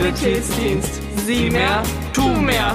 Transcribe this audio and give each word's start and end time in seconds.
Schulsanitätsdienst. 0.00 1.02
Sieh 1.18 1.50
mehr, 1.50 1.82
tu 2.14 2.26
mehr. 2.26 2.74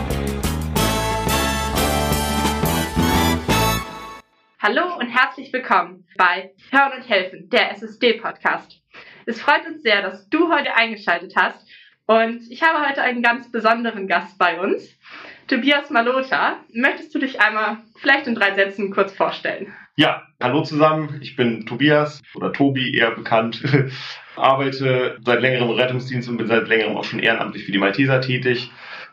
Hallo 4.60 4.96
und 5.00 5.08
herzlich 5.08 5.52
willkommen 5.52 6.06
bei 6.18 6.52
Hören 6.70 6.92
und 6.98 7.10
Helfen, 7.10 7.50
der 7.50 7.72
SSD-Podcast. 7.72 8.80
Es 9.26 9.42
freut 9.42 9.66
uns 9.66 9.82
sehr, 9.82 10.04
dass 10.04 10.30
du 10.30 10.54
heute 10.54 10.76
eingeschaltet 10.76 11.34
hast 11.36 11.68
und 12.06 12.42
ich 12.52 12.62
habe 12.62 12.88
heute 12.88 13.02
einen 13.02 13.24
ganz 13.24 13.52
besonderen 13.52 14.08
Gast 14.08 14.38
bei 14.38 14.60
uns, 14.60 14.88
Tobias 15.48 15.90
Malota. 15.90 16.58
Möchtest 16.74 17.16
du 17.16 17.20
dich 17.20 17.42
einmal 17.42 17.78
vielleicht 17.96 18.28
in 18.28 18.36
drei 18.36 18.54
Sätzen 18.54 18.92
kurz 18.92 19.12
vorstellen? 19.14 19.74
Ja, 19.96 20.28
hallo 20.40 20.62
zusammen. 20.62 21.20
Ich 21.24 21.36
bin 21.36 21.66
Tobias 21.66 22.22
oder 22.36 22.54
Tobi 22.54 22.96
eher 22.96 23.12
bekannt. 23.12 23.64
Arbeite 24.36 25.18
seit 25.24 25.42
längerem 25.42 25.70
im 25.70 25.76
Rettungsdienst 25.76 26.30
und 26.30 26.38
bin 26.38 26.48
seit 26.48 26.68
längerem 26.68 26.98
auch 26.98 27.04
schon 27.04 27.20
ehrenamtlich 27.20 27.66
für 27.66 27.72
die 27.72 27.78
Malteser 27.78 28.22
tätig 28.22 28.72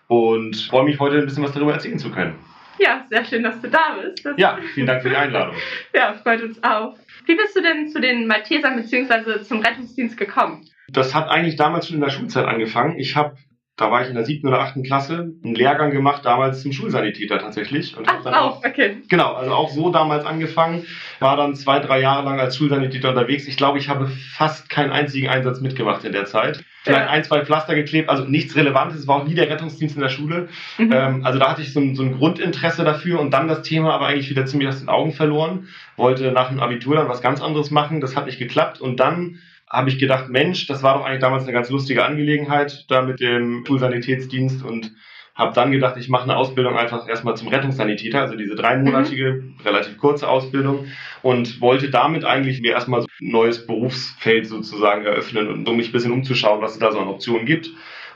und 0.09 0.57
freue 0.57 0.85
mich 0.85 0.99
heute 1.01 1.19
ein 1.19 1.25
bisschen 1.25 1.43
was 1.43 1.53
darüber 1.53 1.73
erzählen 1.73 1.99
zu 1.99 2.11
können. 2.11 2.35
Ja, 2.79 3.05
sehr 3.11 3.25
schön, 3.25 3.43
dass 3.43 3.61
du 3.61 3.69
da 3.69 3.97
bist. 4.01 4.25
Das 4.25 4.35
ja, 4.37 4.59
vielen 4.75 4.87
Dank 4.87 5.03
für 5.03 5.11
die 5.11 5.17
Einladung. 5.17 5.55
ja, 5.95 6.15
freut 6.15 6.43
uns 6.43 6.63
auch. 6.63 6.97
Wie 7.27 7.37
bist 7.37 7.57
du 7.57 7.63
denn 7.63 7.89
zu 7.89 8.01
den 8.01 8.27
Maltesern 8.27 8.77
bzw. 8.77 9.43
zum 9.43 9.61
Rettungsdienst 9.61 10.17
gekommen? 10.17 10.67
Das 10.89 11.15
hat 11.15 11.29
eigentlich 11.29 11.57
damals 11.57 11.87
schon 11.87 11.97
in 11.97 12.03
der 12.03 12.11
Schulzeit 12.11 12.47
angefangen. 12.47 12.99
Ich 12.99 13.15
habe 13.15 13.37
da 13.83 13.91
war 13.91 14.03
ich 14.03 14.09
in 14.09 14.15
der 14.15 14.25
siebten 14.25 14.47
oder 14.47 14.61
achten 14.61 14.85
Klasse, 14.85 15.33
einen 15.43 15.55
Lehrgang 15.57 15.91
gemacht, 15.91 16.25
damals 16.25 16.63
zum 16.63 16.73
Schulsanitäter 16.73 17.39
tatsächlich. 17.39 17.97
Und 17.97 18.09
Ach, 18.09 18.23
dann 18.23 18.35
auch, 18.35 18.65
okay. 18.65 18.99
Genau, 19.09 19.33
also 19.33 19.53
auch 19.53 19.71
so 19.71 19.91
damals 19.91 20.25
angefangen, 20.25 20.87
war 21.19 21.37
dann 21.37 21.57
zwei, 21.57 21.81
drei 21.81 22.01
Jahre 22.01 22.25
lang 22.25 22.39
als 22.39 22.57
Schulsanitäter 22.57 23.09
unterwegs. 23.09 23.49
Ich 23.49 23.57
glaube, 23.57 23.79
ich 23.79 23.89
habe 23.89 24.07
fast 24.07 24.69
keinen 24.71 24.93
einzigen 24.93 25.29
Einsatz 25.29 25.61
mitgemacht 25.61 26.05
in 26.05 26.13
der 26.13 26.27
Zeit. 26.27 26.65
Vielleicht 26.85 27.07
ja. 27.07 27.11
ein, 27.11 27.25
zwei 27.25 27.45
Pflaster 27.45 27.75
geklebt, 27.75 28.09
also 28.09 28.25
nichts 28.25 28.55
Relevantes, 28.55 29.01
es 29.01 29.09
war 29.09 29.17
auch 29.17 29.27
nie 29.27 29.35
der 29.35 29.49
Rettungsdienst 29.51 29.97
in 29.97 30.03
der 30.03 30.09
Schule. 30.09 30.49
Mhm. 30.79 30.93
Ähm, 30.93 31.25
also 31.25 31.41
da 31.41 31.51
hatte 31.51 31.63
ich 31.63 31.73
so 31.73 31.81
ein, 31.81 31.97
so 31.97 32.05
ein 32.05 32.19
Grundinteresse 32.19 32.85
dafür 32.85 33.21
und 33.21 33.33
dann 33.33 33.49
das 33.49 33.63
Thema 33.63 33.95
aber 33.95 34.07
eigentlich 34.07 34.31
wieder 34.31 34.47
ziemlich 34.47 34.69
aus 34.69 34.79
den 34.79 34.89
Augen 34.89 35.13
verloren. 35.13 35.69
Wollte 35.97 36.31
nach 36.31 36.51
dem 36.51 36.61
Abitur 36.61 36.97
dann 36.97 37.09
was 37.09 37.21
ganz 37.21 37.41
anderes 37.41 37.73
machen, 37.73 38.01
das 38.01 38.15
hat 38.15 38.27
nicht 38.27 38.39
geklappt 38.39 38.81
und 38.81 39.01
dann 39.01 39.41
habe 39.73 39.89
ich 39.89 39.99
gedacht, 39.99 40.29
Mensch, 40.29 40.67
das 40.67 40.83
war 40.83 40.99
doch 40.99 41.07
eigentlich 41.07 41.23
damals 41.23 41.45
eine 41.45 41.53
ganz 41.53 41.71
lustige 41.71 42.05
Angelegenheit 42.05 42.85
da 42.89 43.01
mit 43.01 43.21
dem 43.21 43.65
Schulsanitätsdienst 43.67 44.63
und 44.63 44.93
habe 45.35 45.55
dann 45.55 45.73
gedacht, 45.73 45.97
ich 45.97 46.11
mache 46.11 46.25
eine 46.25 46.37
Ausbildung 46.37 46.77
einfach 46.77 47.09
erstmal 47.09 47.39
zum 47.39 47.49
Rettungssanitäter, 47.49 48.21
also 48.21 48.37
diese 48.37 48.55
dreimonatige, 48.55 49.33
mhm. 49.33 49.55
relativ 49.65 49.97
kurze 49.97 50.29
Ausbildung 50.29 50.89
und 51.23 51.63
wollte 51.63 51.89
damit 51.89 52.27
eigentlich 52.27 52.61
mir 52.61 52.73
erstmal 52.73 53.01
so 53.01 53.09
ein 53.23 53.31
neues 53.31 53.67
Berufsfeld 53.67 54.47
sozusagen 54.47 55.07
eröffnen 55.07 55.49
und 55.49 55.67
um 55.67 55.79
mich 55.79 55.89
ein 55.89 55.93
bisschen 55.93 56.13
umzuschauen, 56.13 56.61
was 56.61 56.75
es 56.75 56.79
da 56.79 56.93
so 56.93 57.01
an 57.01 57.09
Optionen 57.09 57.47
gibt 57.47 57.71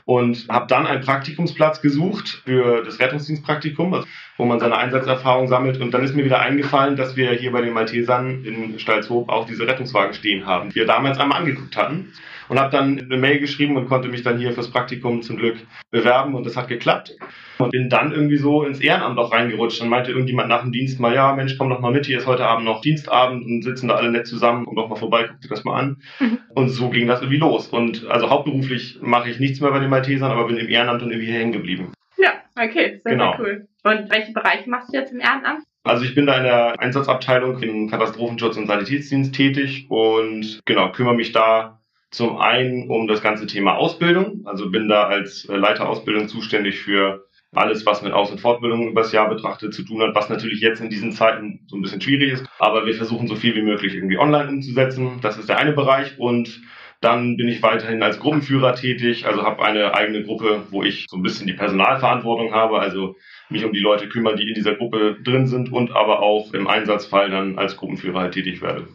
und 0.05 0.47
habe 0.47 0.67
dann 0.67 0.85
einen 0.85 1.01
Praktikumsplatz 1.01 1.81
gesucht 1.81 2.43
für 2.45 2.83
das 2.83 2.99
Rettungsdienstpraktikum, 2.99 3.95
also 3.95 4.07
wo 4.37 4.45
man 4.45 4.59
seine 4.59 4.77
Einsatzerfahrung 4.77 5.47
sammelt. 5.47 5.81
Und 5.81 5.93
dann 5.93 6.03
ist 6.03 6.15
mir 6.15 6.25
wieder 6.25 6.39
eingefallen, 6.39 6.95
dass 6.95 7.15
wir 7.15 7.31
hier 7.31 7.51
bei 7.51 7.61
den 7.61 7.73
Maltesern 7.73 8.43
in 8.45 8.79
Stalzhof 8.79 9.29
auch 9.29 9.45
diese 9.45 9.67
Rettungswagen 9.67 10.13
stehen 10.13 10.45
haben, 10.45 10.69
die 10.69 10.75
wir 10.75 10.85
damals 10.85 11.19
einmal 11.19 11.39
angeguckt 11.39 11.75
hatten 11.75 12.13
und 12.49 12.59
habe 12.59 12.71
dann 12.71 12.99
eine 12.99 13.17
Mail 13.17 13.39
geschrieben 13.39 13.77
und 13.77 13.87
konnte 13.87 14.07
mich 14.07 14.23
dann 14.23 14.37
hier 14.37 14.53
fürs 14.53 14.71
Praktikum 14.71 15.21
zum 15.21 15.37
Glück 15.37 15.57
bewerben 15.91 16.35
und 16.35 16.45
das 16.45 16.55
hat 16.55 16.67
geklappt. 16.67 17.15
Und 17.57 17.71
bin 17.71 17.89
dann 17.89 18.11
irgendwie 18.11 18.37
so 18.37 18.63
ins 18.63 18.79
Ehrenamt 18.79 19.17
auch 19.17 19.31
reingerutscht. 19.31 19.81
Dann 19.81 19.89
meinte 19.89 20.11
irgendjemand 20.11 20.47
nach 20.47 20.61
dem 20.61 20.71
Dienst 20.71 20.99
mal, 20.99 21.13
ja 21.13 21.33
Mensch, 21.33 21.57
komm 21.57 21.69
doch 21.69 21.79
mal 21.79 21.91
mit, 21.91 22.05
hier 22.05 22.19
ist 22.19 22.27
heute 22.27 22.45
Abend 22.45 22.65
noch 22.65 22.81
Dienstabend 22.81 23.45
und 23.45 23.63
sitzen 23.63 23.87
da 23.87 23.95
alle 23.95 24.11
nett 24.11 24.27
zusammen, 24.27 24.65
komm 24.65 24.75
doch 24.75 24.89
mal 24.89 24.95
vorbei, 24.95 25.25
guck 25.27 25.41
dir 25.41 25.49
das 25.49 25.63
mal 25.63 25.79
an. 25.79 26.01
Mhm. 26.19 26.37
Und 26.53 26.69
so 26.69 26.89
ging 26.89 27.07
das 27.07 27.21
irgendwie 27.21 27.39
los. 27.39 27.67
Und 27.67 28.07
also 28.07 28.29
hauptberuflich 28.29 28.99
mache 29.01 29.29
ich 29.29 29.39
nichts 29.39 29.59
mehr 29.59 29.71
bei 29.71 29.79
den 29.79 29.89
Maltesern, 29.89 30.31
aber 30.31 30.47
bin 30.47 30.57
im 30.57 30.69
Ehrenamt 30.69 31.01
und 31.01 31.11
irgendwie 31.11 31.31
hängen 31.31 31.51
geblieben. 31.51 31.93
Ja, 32.17 32.33
okay, 32.55 33.01
sehr, 33.03 33.13
genau. 33.13 33.31
sehr 33.31 33.39
cool. 33.39 33.67
Und 33.87 34.11
welche 34.11 34.33
Bereiche 34.33 34.69
machst 34.69 34.93
du 34.93 34.97
jetzt 34.97 35.13
im 35.13 35.19
Ehrenamt? 35.19 35.63
Also 35.83 36.03
ich 36.03 36.13
bin 36.13 36.25
da 36.25 36.37
in 36.37 36.43
der 36.43 36.79
Einsatzabteilung 36.79 37.61
im 37.63 37.89
Katastrophenschutz 37.89 38.57
und 38.57 38.67
Sanitätsdienst 38.67 39.33
tätig 39.33 39.85
und 39.89 40.59
genau, 40.65 40.91
kümmere 40.91 41.15
mich 41.15 41.31
da 41.31 41.79
zum 42.11 42.37
einen 42.37 42.89
um 42.89 43.07
das 43.07 43.21
ganze 43.21 43.47
Thema 43.47 43.75
Ausbildung, 43.75 44.41
also 44.45 44.69
bin 44.69 44.89
da 44.89 45.07
als 45.07 45.45
Leiter 45.49 45.87
Ausbildung 45.87 46.27
zuständig 46.27 46.79
für 46.79 47.25
alles, 47.53 47.85
was 47.85 48.01
mit 48.01 48.11
Aus- 48.11 48.31
und 48.31 48.41
Fortbildung 48.41 48.89
übers 48.89 49.13
Jahr 49.13 49.29
betrachtet 49.29 49.73
zu 49.73 49.83
tun 49.83 50.01
hat, 50.01 50.13
was 50.13 50.29
natürlich 50.29 50.59
jetzt 50.59 50.81
in 50.81 50.89
diesen 50.89 51.13
Zeiten 51.13 51.61
so 51.67 51.77
ein 51.77 51.81
bisschen 51.81 52.01
schwierig 52.01 52.33
ist. 52.33 52.45
Aber 52.59 52.85
wir 52.85 52.93
versuchen 52.93 53.27
so 53.27 53.35
viel 53.35 53.55
wie 53.55 53.61
möglich 53.61 53.95
irgendwie 53.95 54.17
online 54.17 54.49
umzusetzen. 54.49 55.19
Das 55.21 55.37
ist 55.37 55.47
der 55.47 55.57
eine 55.57 55.71
Bereich. 55.71 56.19
Und 56.19 56.61
dann 56.99 57.37
bin 57.37 57.47
ich 57.47 57.61
weiterhin 57.61 58.01
als 58.03 58.19
Gruppenführer 58.19 58.75
tätig, 58.75 59.25
also 59.25 59.43
habe 59.43 59.63
eine 59.63 59.93
eigene 59.93 60.23
Gruppe, 60.23 60.63
wo 60.71 60.83
ich 60.83 61.05
so 61.09 61.17
ein 61.17 61.23
bisschen 61.23 61.47
die 61.47 61.53
Personalverantwortung 61.53 62.53
habe, 62.53 62.79
also 62.79 63.15
mich 63.49 63.65
um 63.65 63.73
die 63.73 63.79
Leute 63.79 64.09
kümmern, 64.09 64.35
die 64.35 64.47
in 64.47 64.53
dieser 64.53 64.75
Gruppe 64.75 65.17
drin 65.23 65.47
sind 65.47 65.71
und 65.71 65.95
aber 65.95 66.21
auch 66.21 66.53
im 66.53 66.67
Einsatzfall 66.67 67.29
dann 67.29 67.57
als 67.57 67.77
Gruppenführer 67.77 68.19
halt 68.19 68.33
tätig 68.33 68.61
werde. 68.61 68.87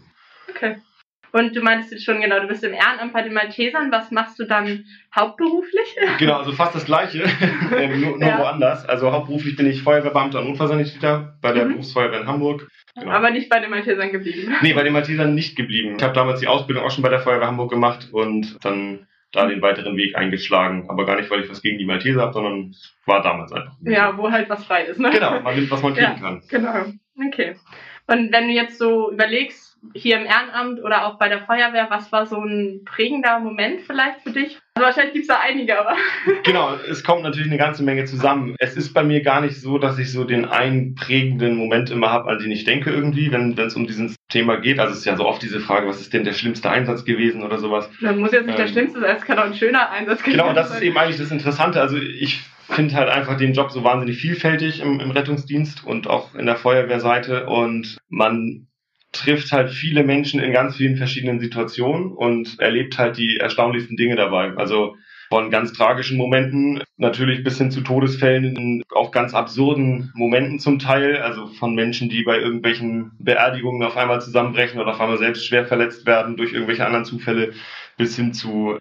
Okay. 0.48 0.76
Und 1.32 1.56
du 1.56 1.62
meintest 1.62 1.92
jetzt 1.92 2.04
schon, 2.04 2.20
genau, 2.20 2.40
du 2.40 2.46
bist 2.46 2.62
im 2.62 2.74
Ehrenamt 2.74 3.14
bei 3.14 3.22
den 3.22 3.32
Maltesern. 3.32 3.90
Was 3.90 4.10
machst 4.10 4.38
du 4.38 4.44
dann 4.44 4.84
hauptberuflich? 5.14 5.96
Genau, 6.18 6.38
also 6.38 6.52
fast 6.52 6.74
das 6.74 6.84
Gleiche, 6.84 7.24
ähm, 7.76 8.00
nur, 8.00 8.18
nur 8.18 8.28
ja. 8.28 8.38
woanders. 8.38 8.86
Also 8.86 9.10
hauptberuflich 9.10 9.56
bin 9.56 9.66
ich 9.66 9.82
Feuerwehrbeamter 9.82 10.40
und 10.40 10.48
Notfallsanitäter 10.48 11.38
bei 11.40 11.52
der 11.52 11.64
mhm. 11.64 11.70
Berufsfeuerwehr 11.70 12.20
in 12.20 12.26
Hamburg. 12.26 12.68
Genau. 12.94 13.10
Aber 13.10 13.30
nicht 13.30 13.48
bei 13.48 13.60
den 13.60 13.70
Maltesern 13.70 14.12
geblieben. 14.12 14.54
Nee, 14.60 14.74
bei 14.74 14.82
den 14.82 14.92
Maltesern 14.92 15.34
nicht 15.34 15.56
geblieben. 15.56 15.96
Ich 15.96 16.02
habe 16.02 16.12
damals 16.12 16.40
die 16.40 16.48
Ausbildung 16.48 16.84
auch 16.84 16.90
schon 16.90 17.02
bei 17.02 17.08
der 17.08 17.20
Feuerwehr 17.20 17.46
Hamburg 17.46 17.70
gemacht 17.70 18.08
und 18.12 18.58
dann 18.62 19.06
da 19.32 19.46
den 19.46 19.62
weiteren 19.62 19.96
Weg 19.96 20.16
eingeschlagen. 20.16 20.88
Aber 20.88 21.04
gar 21.06 21.16
nicht, 21.16 21.30
weil 21.30 21.42
ich 21.42 21.50
was 21.50 21.62
gegen 21.62 21.78
die 21.78 21.86
Malteser 21.86 22.22
habe, 22.22 22.32
sondern 22.32 22.70
es 22.70 22.94
war 23.06 23.22
damals 23.22 23.52
einfach. 23.52 23.72
Ja, 23.80 24.16
wo 24.16 24.30
halt 24.30 24.48
was 24.48 24.64
frei 24.64 24.84
ist, 24.84 25.00
ne? 25.00 25.10
Genau, 25.10 25.40
man 25.40 25.54
nimmt, 25.54 25.70
was 25.70 25.82
man 25.82 25.94
kriegen 25.94 26.12
ja, 26.12 26.18
kann. 26.18 26.42
Genau, 26.48 26.84
okay. 27.26 27.56
Und 28.06 28.32
wenn 28.32 28.48
du 28.48 28.52
jetzt 28.52 28.78
so 28.78 29.10
überlegst, 29.10 29.71
hier 29.94 30.18
im 30.18 30.26
Ehrenamt 30.26 30.82
oder 30.82 31.06
auch 31.06 31.18
bei 31.18 31.28
der 31.28 31.40
Feuerwehr, 31.40 31.88
was 31.90 32.12
war 32.12 32.26
so 32.26 32.36
ein 32.36 32.82
prägender 32.84 33.40
Moment 33.40 33.80
vielleicht 33.82 34.22
für 34.22 34.30
dich? 34.30 34.58
Also 34.74 34.86
wahrscheinlich 34.86 35.12
gibt 35.12 35.22
es 35.24 35.28
da 35.28 35.40
einige, 35.40 35.78
aber. 35.78 35.96
Genau, 36.44 36.74
es 36.88 37.04
kommt 37.04 37.22
natürlich 37.22 37.48
eine 37.48 37.58
ganze 37.58 37.82
Menge 37.82 38.04
zusammen. 38.04 38.56
Es 38.58 38.76
ist 38.76 38.94
bei 38.94 39.02
mir 39.02 39.22
gar 39.22 39.40
nicht 39.40 39.60
so, 39.60 39.78
dass 39.78 39.98
ich 39.98 40.10
so 40.10 40.24
den 40.24 40.44
einen 40.44 40.94
prägenden 40.94 41.56
Moment 41.56 41.90
immer 41.90 42.10
habe, 42.10 42.30
an 42.30 42.38
den 42.38 42.50
ich 42.50 42.64
denke 42.64 42.90
irgendwie, 42.90 43.32
wenn 43.32 43.58
es 43.58 43.76
um 43.76 43.86
dieses 43.86 44.16
Thema 44.28 44.56
geht. 44.56 44.78
Also 44.78 44.92
es 44.92 45.00
ist 45.00 45.04
ja 45.04 45.16
so 45.16 45.26
oft 45.26 45.42
diese 45.42 45.60
Frage, 45.60 45.86
was 45.86 46.00
ist 46.00 46.12
denn 46.12 46.24
der 46.24 46.32
schlimmste 46.32 46.70
Einsatz 46.70 47.04
gewesen 47.04 47.42
oder 47.42 47.58
sowas. 47.58 47.90
Das 48.00 48.16
muss 48.16 48.32
jetzt 48.32 48.46
nicht 48.46 48.58
ähm, 48.58 48.64
der 48.64 48.72
schlimmste 48.72 49.00
sein, 49.00 49.16
es 49.16 49.24
kann 49.24 49.38
auch 49.38 49.44
ein 49.44 49.54
schöner 49.54 49.90
Einsatz 49.90 50.22
gewesen 50.22 50.38
sein. 50.38 50.48
Genau, 50.48 50.54
das 50.54 50.70
ist 50.74 50.82
eben 50.82 50.96
eigentlich 50.96 51.18
das 51.18 51.30
Interessante. 51.30 51.80
Also 51.80 51.96
ich 51.96 52.40
finde 52.70 52.94
halt 52.94 53.10
einfach 53.10 53.36
den 53.36 53.52
Job 53.52 53.70
so 53.70 53.84
wahnsinnig 53.84 54.16
vielfältig 54.16 54.80
im, 54.80 55.00
im 55.00 55.10
Rettungsdienst 55.10 55.84
und 55.84 56.08
auch 56.08 56.34
in 56.34 56.46
der 56.46 56.56
Feuerwehrseite 56.56 57.46
und 57.46 57.98
man 58.08 58.68
trifft 59.12 59.52
halt 59.52 59.70
viele 59.70 60.04
Menschen 60.04 60.40
in 60.40 60.52
ganz 60.52 60.76
vielen 60.76 60.96
verschiedenen 60.96 61.38
Situationen 61.38 62.12
und 62.12 62.58
erlebt 62.58 62.98
halt 62.98 63.18
die 63.18 63.36
erstaunlichsten 63.38 63.96
Dinge 63.96 64.16
dabei. 64.16 64.52
Also 64.56 64.96
von 65.28 65.50
ganz 65.50 65.72
tragischen 65.72 66.18
Momenten 66.18 66.82
natürlich 66.98 67.42
bis 67.42 67.56
hin 67.56 67.70
zu 67.70 67.80
Todesfällen, 67.80 68.82
auch 68.94 69.12
ganz 69.12 69.32
absurden 69.32 70.12
Momenten 70.14 70.58
zum 70.58 70.78
Teil, 70.78 71.16
also 71.16 71.46
von 71.46 71.74
Menschen, 71.74 72.10
die 72.10 72.22
bei 72.22 72.38
irgendwelchen 72.38 73.12
Beerdigungen 73.18 73.82
auf 73.82 73.96
einmal 73.96 74.20
zusammenbrechen 74.20 74.78
oder 74.78 74.90
auf 74.90 75.00
einmal 75.00 75.16
selbst 75.16 75.46
schwer 75.46 75.64
verletzt 75.64 76.06
werden 76.06 76.36
durch 76.36 76.52
irgendwelche 76.52 76.84
anderen 76.84 77.06
Zufälle, 77.06 77.54
bis 77.96 78.14
hin 78.16 78.34
zu 78.34 78.78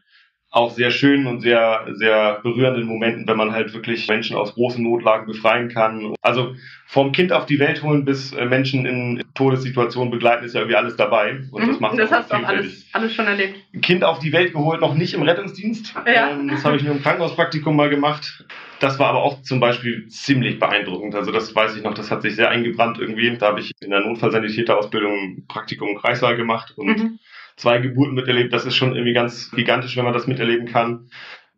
auch 0.52 0.72
sehr 0.72 0.92
schönen 0.92 1.28
und 1.28 1.40
sehr, 1.40 1.88
sehr 1.94 2.40
berührenden 2.44 2.86
Momenten, 2.86 3.26
wenn 3.26 3.38
man 3.38 3.54
halt 3.54 3.74
wirklich 3.74 4.06
Menschen 4.10 4.36
aus 4.36 4.54
großen 4.54 4.84
Notlagen 4.84 5.26
befreien 5.26 5.70
kann. 5.70 6.14
Also 6.22 6.56
vom 6.86 7.14
Kind 7.14 7.32
auf 7.32 7.46
die 7.46 7.58
Welt 7.58 7.82
holen 7.84 8.04
bis 8.04 8.34
äh, 8.34 8.46
Menschen 8.46 8.86
in 8.86 9.24
Todessituationen 9.34 10.12
begleiten, 10.12 10.44
ist 10.44 10.54
ja 10.54 10.60
irgendwie 10.60 10.76
alles 10.76 10.98
dabei. 10.98 11.40
Und 11.52 11.68
das 11.68 11.78
mhm. 11.78 11.82
macht 11.82 11.98
Das 11.98 12.12
hast 12.12 12.32
du 12.32 12.36
auch 12.36 12.44
alles, 12.44 12.86
alles 12.92 13.14
schon 13.14 13.28
erlebt. 13.28 13.56
Kind 13.82 14.04
auf 14.04 14.20
die 14.20 14.34
Welt 14.34 14.52
geholt, 14.52 14.82
noch 14.82 14.94
nicht 14.94 15.14
im 15.14 15.22
Rettungsdienst. 15.22 15.96
Ja. 16.06 16.32
Ähm, 16.32 16.50
das 16.50 16.66
habe 16.66 16.76
ich 16.76 16.84
nur 16.84 16.96
im 16.96 17.02
Krankenhauspraktikum 17.02 17.74
mal 17.74 17.90
gemacht. 17.90 18.46
Das 18.82 19.00
war 19.00 19.08
aber 19.08 19.24
auch 19.24 19.42
zum 19.44 19.62
Beispiel 19.62 20.10
ziemlich 20.10 20.60
beeindruckend. 20.60 21.16
Also 21.16 21.32
das 21.32 21.56
weiß 21.56 21.78
ich 21.78 21.84
noch, 21.84 21.94
das 21.94 22.12
hat 22.12 22.24
sich 22.24 22.36
sehr 22.36 22.50
eingebrannt 22.50 23.00
irgendwie. 23.00 23.38
Da 23.38 23.48
habe 23.48 23.62
ich 23.62 23.72
in 23.80 23.92
der 23.92 24.02
Notfallsanitäterausbildung 24.02 25.14
ein 25.14 25.46
Praktikum 25.48 25.90
im 25.90 25.98
Kreissaal 25.98 26.36
gemacht 26.36 26.74
und 26.76 26.88
mhm 26.88 27.20
zwei 27.56 27.80
Geburten 27.80 28.16
miterlebt. 28.16 28.54
Das 28.54 28.66
ist 28.66 28.76
schon 28.76 28.96
irgendwie 28.96 29.14
ganz 29.14 29.52
gigantisch, 29.52 29.96
wenn 29.98 30.06
man 30.06 30.14
das 30.14 30.28
miterleben 30.28 30.68
kann. 30.68 31.10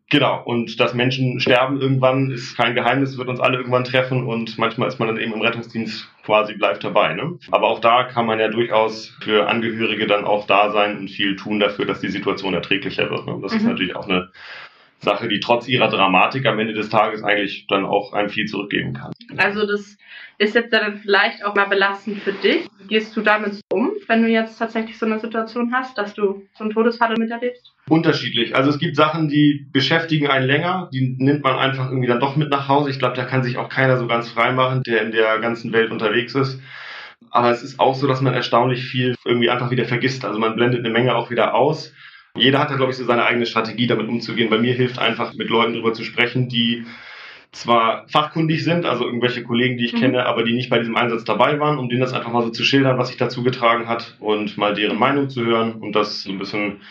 Genau, 0.10 0.44
und 0.44 0.80
dass 0.80 0.94
Menschen 0.94 1.40
sterben 1.40 1.82
irgendwann, 1.82 2.30
ist 2.30 2.56
kein 2.56 2.76
Geheimnis, 2.76 3.18
wird 3.18 3.30
uns 3.30 3.40
alle 3.40 3.58
irgendwann 3.58 3.84
treffen 3.84 4.28
und 4.28 4.60
manchmal 4.60 4.88
ist 4.88 5.00
man 5.00 5.08
dann 5.08 5.18
eben 5.18 5.34
im 5.34 5.42
Rettungsdienst 5.42 6.08
quasi 6.24 6.54
live 6.54 6.78
dabei. 6.78 7.14
Ne? 7.16 7.40
Aber 7.50 7.68
auch 7.68 7.80
da 7.80 8.04
kann 8.04 8.28
man 8.28 8.40
ja 8.40 8.48
durchaus 8.50 9.18
für 9.22 9.48
Angehörige 9.48 10.06
dann 10.06 10.26
auch 10.26 10.46
da 10.46 10.72
sein 10.72 11.00
und 11.00 11.10
viel 11.10 11.36
tun 11.36 11.60
dafür, 11.60 11.86
dass 11.86 12.00
die 12.00 12.10
Situation 12.10 12.54
erträglicher 12.54 13.10
wird. 13.10 13.26
Ne? 13.26 13.40
Das 13.42 13.54
mhm. 13.54 13.58
ist 13.58 13.64
natürlich 13.64 13.96
auch 13.96 14.08
eine 14.08 14.30
Sache, 15.00 15.28
die 15.28 15.40
trotz 15.40 15.68
ihrer 15.68 15.90
Dramatik 15.90 16.46
am 16.46 16.60
Ende 16.60 16.74
des 16.74 16.90
Tages 16.90 17.24
eigentlich 17.24 17.66
dann 17.68 17.86
auch 17.86 18.14
einem 18.14 18.30
viel 18.30 18.46
zurückgeben 18.46 18.94
kann. 18.94 19.13
Also 19.38 19.66
das 19.66 19.98
ist 20.38 20.56
jetzt 20.56 20.74
dann 20.74 20.98
vielleicht 20.98 21.46
auch 21.46 21.56
mal 21.56 21.66
belastend 21.66 22.20
für 22.20 22.34
dich. 22.34 22.68
Wie 22.80 22.88
gehst 22.88 23.16
du 23.16 23.22
damit 23.22 23.62
um, 23.72 23.92
wenn 24.08 24.24
du 24.24 24.30
jetzt 24.30 24.58
tatsächlich 24.58 24.98
so 24.98 25.06
eine 25.06 25.20
Situation 25.20 25.74
hast, 25.74 25.98
dass 25.98 26.14
du 26.14 26.44
so 26.54 26.64
einen 26.64 26.74
Todesfall 26.74 27.16
miterlebst? 27.18 27.74
Unterschiedlich. 27.90 28.56
Also 28.56 28.70
es 28.70 28.80
gibt 28.80 28.96
Sachen, 28.96 29.30
die 29.30 29.68
beschäftigen 29.72 30.28
einen 30.28 30.48
länger, 30.48 30.90
die 30.94 31.16
nimmt 31.18 31.44
man 31.44 31.58
einfach 31.58 31.90
irgendwie 31.90 32.08
dann 32.08 32.20
doch 32.20 32.36
mit 32.36 32.50
nach 32.50 32.68
Hause. 32.68 32.90
Ich 32.90 33.00
glaube, 33.00 33.16
da 33.16 33.26
kann 33.26 33.44
sich 33.44 33.58
auch 33.58 33.70
keiner 33.70 33.98
so 33.98 34.08
ganz 34.08 34.30
frei 34.30 34.52
machen, 34.52 34.84
der 34.84 35.04
in 35.04 35.12
der 35.12 35.40
ganzen 35.40 35.72
Welt 35.74 35.92
unterwegs 35.92 36.36
ist. 36.36 36.60
Aber 37.30 37.52
es 37.52 37.64
ist 37.64 37.80
auch 37.80 37.96
so, 37.96 38.08
dass 38.08 38.22
man 38.22 38.34
erstaunlich 38.34 38.84
viel 38.84 39.16
irgendwie 39.26 39.50
einfach 39.50 39.72
wieder 39.72 39.86
vergisst. 39.86 40.26
Also 40.26 40.40
man 40.40 40.56
blendet 40.56 40.80
eine 40.80 40.94
Menge 40.94 41.16
auch 41.16 41.30
wieder 41.30 41.56
aus. 41.56 41.94
Jeder 42.36 42.60
hat 42.60 42.72
da, 42.72 42.76
glaube 42.76 42.92
ich, 42.92 42.98
so 42.98 43.06
seine 43.06 43.26
eigene 43.26 43.46
Strategie, 43.46 43.88
damit 43.88 44.08
umzugehen. 44.08 44.50
Bei 44.50 44.58
mir 44.58 44.74
hilft 44.74 44.98
einfach, 44.98 45.34
mit 45.34 45.50
Leuten 45.50 45.74
darüber 45.74 45.94
zu 45.94 46.04
sprechen, 46.04 46.50
die 46.50 46.86
zwar 47.54 48.08
fachkundig 48.10 48.64
sind, 48.64 48.86
also 48.86 49.06
irgendwelche 49.06 49.44
Kollegen, 49.44 49.78
die 49.78 49.86
ich 49.86 49.94
mhm. 49.94 50.00
kenne, 50.00 50.26
aber 50.26 50.44
die 50.44 50.54
nicht 50.54 50.70
bei 50.70 50.80
diesem 50.80 50.98
Einsatz 50.98 51.24
dabei 51.24 51.60
waren, 51.60 51.78
um 51.78 51.88
denen 51.88 52.02
das 52.02 52.14
einfach 52.14 52.32
mal 52.32 52.44
so 52.44 52.50
zu 52.50 52.64
schildern, 52.64 52.98
was 52.98 53.10
sich 53.10 53.18
dazu 53.18 53.44
getragen 53.44 53.88
hat 53.88 54.18
und 54.20 54.58
mal 54.58 54.74
deren 54.74 54.98
Meinung 54.98 55.30
zu 55.30 55.46
hören 55.46 55.76
und 55.76 55.96
das 55.96 56.24
so 56.24 56.32
ein 56.32 56.40
bisschen 56.40 56.82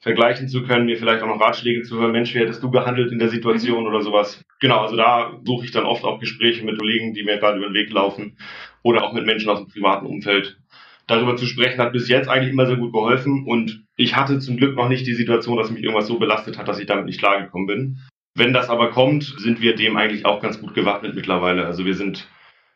vergleichen 0.00 0.48
zu 0.48 0.62
können, 0.62 0.86
mir 0.86 0.96
vielleicht 0.96 1.22
auch 1.22 1.28
noch 1.28 1.40
Ratschläge 1.40 1.82
zu 1.82 2.00
hören, 2.00 2.12
Mensch, 2.12 2.34
wie 2.34 2.38
hättest 2.38 2.62
du 2.62 2.70
gehandelt 2.70 3.12
in 3.12 3.18
der 3.18 3.28
Situation 3.28 3.82
mhm. 3.82 3.88
oder 3.88 4.00
sowas. 4.00 4.42
Genau, 4.58 4.80
also 4.80 4.96
da 4.96 5.38
suche 5.44 5.66
ich 5.66 5.70
dann 5.70 5.84
oft 5.84 6.04
auch 6.04 6.18
Gespräche 6.18 6.64
mit 6.64 6.78
Kollegen, 6.78 7.12
die 7.12 7.22
mir 7.22 7.38
gerade 7.38 7.58
über 7.58 7.68
den 7.68 7.74
Weg 7.74 7.92
laufen 7.92 8.38
oder 8.82 9.04
auch 9.04 9.12
mit 9.12 9.26
Menschen 9.26 9.50
aus 9.50 9.58
dem 9.58 9.68
privaten 9.68 10.06
Umfeld. 10.06 10.58
Darüber 11.06 11.36
zu 11.36 11.44
sprechen 11.44 11.80
hat 11.80 11.92
bis 11.92 12.08
jetzt 12.08 12.28
eigentlich 12.28 12.52
immer 12.52 12.66
sehr 12.66 12.76
gut 12.76 12.92
geholfen 12.92 13.44
und 13.46 13.84
ich 13.96 14.16
hatte 14.16 14.38
zum 14.38 14.56
Glück 14.56 14.76
noch 14.76 14.88
nicht 14.88 15.06
die 15.06 15.14
Situation, 15.14 15.58
dass 15.58 15.70
mich 15.70 15.82
irgendwas 15.82 16.06
so 16.06 16.18
belastet 16.18 16.56
hat, 16.56 16.68
dass 16.68 16.78
ich 16.78 16.86
damit 16.86 17.04
nicht 17.04 17.18
klargekommen 17.18 17.66
bin. 17.66 17.98
Wenn 18.34 18.52
das 18.52 18.68
aber 18.68 18.90
kommt, 18.90 19.24
sind 19.24 19.60
wir 19.60 19.74
dem 19.74 19.96
eigentlich 19.96 20.24
auch 20.24 20.40
ganz 20.40 20.60
gut 20.60 20.74
gewappnet 20.74 21.14
mittlerweile. 21.14 21.66
Also 21.66 21.84
wir 21.84 21.94
sind 21.94 22.28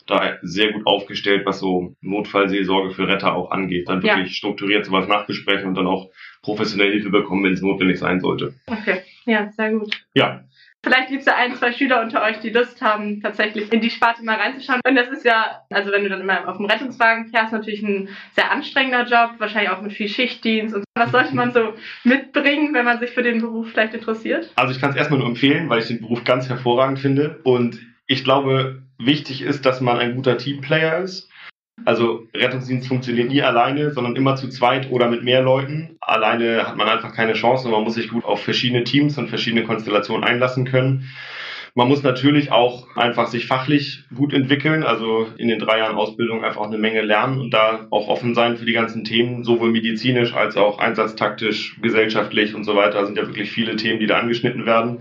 da 0.07 0.37
sehr 0.43 0.73
gut 0.73 0.87
aufgestellt, 0.87 1.47
was 1.47 1.61
so 1.61 1.97
Notfallseelsorge 2.01 2.91
für 2.95 3.09
Retter 3.09 3.35
auch 3.35 3.51
angeht. 3.51 3.89
Dann 3.89 4.03
wirklich 4.03 4.29
ja. 4.29 4.35
strukturiert 4.35 4.85
sowas 4.85 5.09
nachbesprechen 5.09 5.69
und 5.69 5.75
dann 5.75 5.87
auch 5.87 6.11
professionelle 6.43 6.93
Hilfe 6.93 7.11
bekommen, 7.11 7.45
wenn 7.45 7.55
es 7.55 7.63
notwendig 7.63 7.99
sein 7.99 8.21
sollte. 8.21 8.55
Okay, 8.67 9.01
ja, 9.25 9.51
sehr 9.53 9.73
gut. 9.73 10.05
Ja, 10.15 10.45
Vielleicht 10.85 11.09
gibt 11.09 11.21
es 11.21 11.27
ja 11.27 11.37
ein, 11.37 11.57
zwei 11.57 11.73
Schüler 11.73 12.03
unter 12.03 12.23
euch, 12.23 12.41
die 12.41 12.51
Lust 12.51 12.83
haben, 12.83 13.23
tatsächlich 13.23 13.73
in 13.73 13.81
die 13.81 13.89
Sparte 13.89 14.23
mal 14.23 14.37
reinzuschauen. 14.37 14.81
Und 14.87 14.95
das 14.95 15.09
ist 15.09 15.25
ja, 15.25 15.63
also 15.71 15.91
wenn 15.91 16.03
du 16.03 16.11
dann 16.11 16.21
immer 16.21 16.47
auf 16.47 16.59
dem 16.59 16.67
Rettungswagen 16.67 17.29
fährst, 17.29 17.55
natürlich 17.55 17.83
ein 17.83 18.11
sehr 18.33 18.53
anstrengender 18.53 19.05
Job, 19.05 19.41
wahrscheinlich 19.41 19.71
auch 19.71 19.81
mit 19.81 19.95
viel 19.95 20.09
Schichtdienst. 20.09 20.75
Und 20.75 20.85
was 20.95 21.11
sollte 21.11 21.35
man 21.35 21.53
so 21.53 21.73
mitbringen, 22.05 22.75
wenn 22.75 22.85
man 22.85 23.01
sich 23.01 23.11
für 23.11 23.23
den 23.23 23.41
Beruf 23.41 23.71
vielleicht 23.71 23.95
interessiert? 23.95 24.53
Also 24.57 24.75
ich 24.75 24.81
kann 24.81 24.91
es 24.91 24.97
erstmal 24.97 25.21
nur 25.21 25.29
empfehlen, 25.29 25.71
weil 25.71 25.79
ich 25.79 25.87
den 25.87 26.03
Beruf 26.03 26.23
ganz 26.25 26.51
hervorragend 26.51 26.99
finde. 26.99 27.41
Und 27.45 27.81
ich 28.07 28.23
glaube, 28.23 28.83
wichtig 28.99 29.41
ist, 29.41 29.65
dass 29.65 29.81
man 29.81 29.99
ein 29.99 30.15
guter 30.15 30.37
Teamplayer 30.37 30.99
ist. 30.99 31.31
Also 31.85 32.27
Rettungsdienst 32.33 32.89
funktioniert 32.89 33.29
nie 33.29 33.43
alleine, 33.43 33.91
sondern 33.91 34.17
immer 34.17 34.37
zu 34.37 34.49
zweit 34.49 34.91
oder 34.91 35.09
mit 35.09 35.23
mehr 35.23 35.43
Leuten. 35.43 35.97
Alleine 36.01 36.67
hat 36.67 36.77
man 36.77 36.89
einfach 36.89 37.13
keine 37.13 37.35
Chance 37.35 37.67
und 37.67 37.73
man 37.73 37.83
muss 37.83 37.95
sich 37.95 38.09
gut 38.09 38.25
auf 38.25 38.43
verschiedene 38.43 38.85
Teams 38.85 39.19
und 39.19 39.29
verschiedene 39.29 39.65
Konstellationen 39.65 40.25
einlassen 40.25 40.65
können. 40.65 41.11
Man 41.77 41.89
muss 41.89 42.05
natürlich 42.05 42.53
auch 42.53 42.97
einfach 42.97 43.27
sich 43.27 43.47
fachlich 43.47 44.05
gut 44.15 44.33
entwickeln, 44.33 44.85
also 44.85 45.27
in 45.37 45.49
den 45.49 45.59
drei 45.59 45.79
Jahren 45.79 45.97
Ausbildung 45.97 46.45
einfach 46.45 46.63
eine 46.63 46.79
Menge 46.79 47.03
lernen 47.03 47.41
und 47.41 47.51
da 47.51 47.89
auch 47.91 48.07
offen 48.07 48.37
sein 48.37 48.57
für 48.57 48.65
die 48.65 48.73
ganzen 48.73 49.03
Themen, 49.03 49.43
sowohl 49.43 49.73
medizinisch 49.73 50.35
als 50.35 50.57
auch 50.57 50.79
einsatztaktisch, 50.79 51.77
gesellschaftlich 51.83 52.55
und 52.55 52.63
so 52.63 52.77
weiter. 52.77 53.01
Da 53.01 53.07
sind 53.07 53.19
ja 53.19 53.27
wirklich 53.27 53.51
viele 53.51 53.75
Themen, 53.75 53.99
die 53.99 54.07
da 54.07 54.19
angeschnitten 54.19 54.67
werden. 54.67 55.01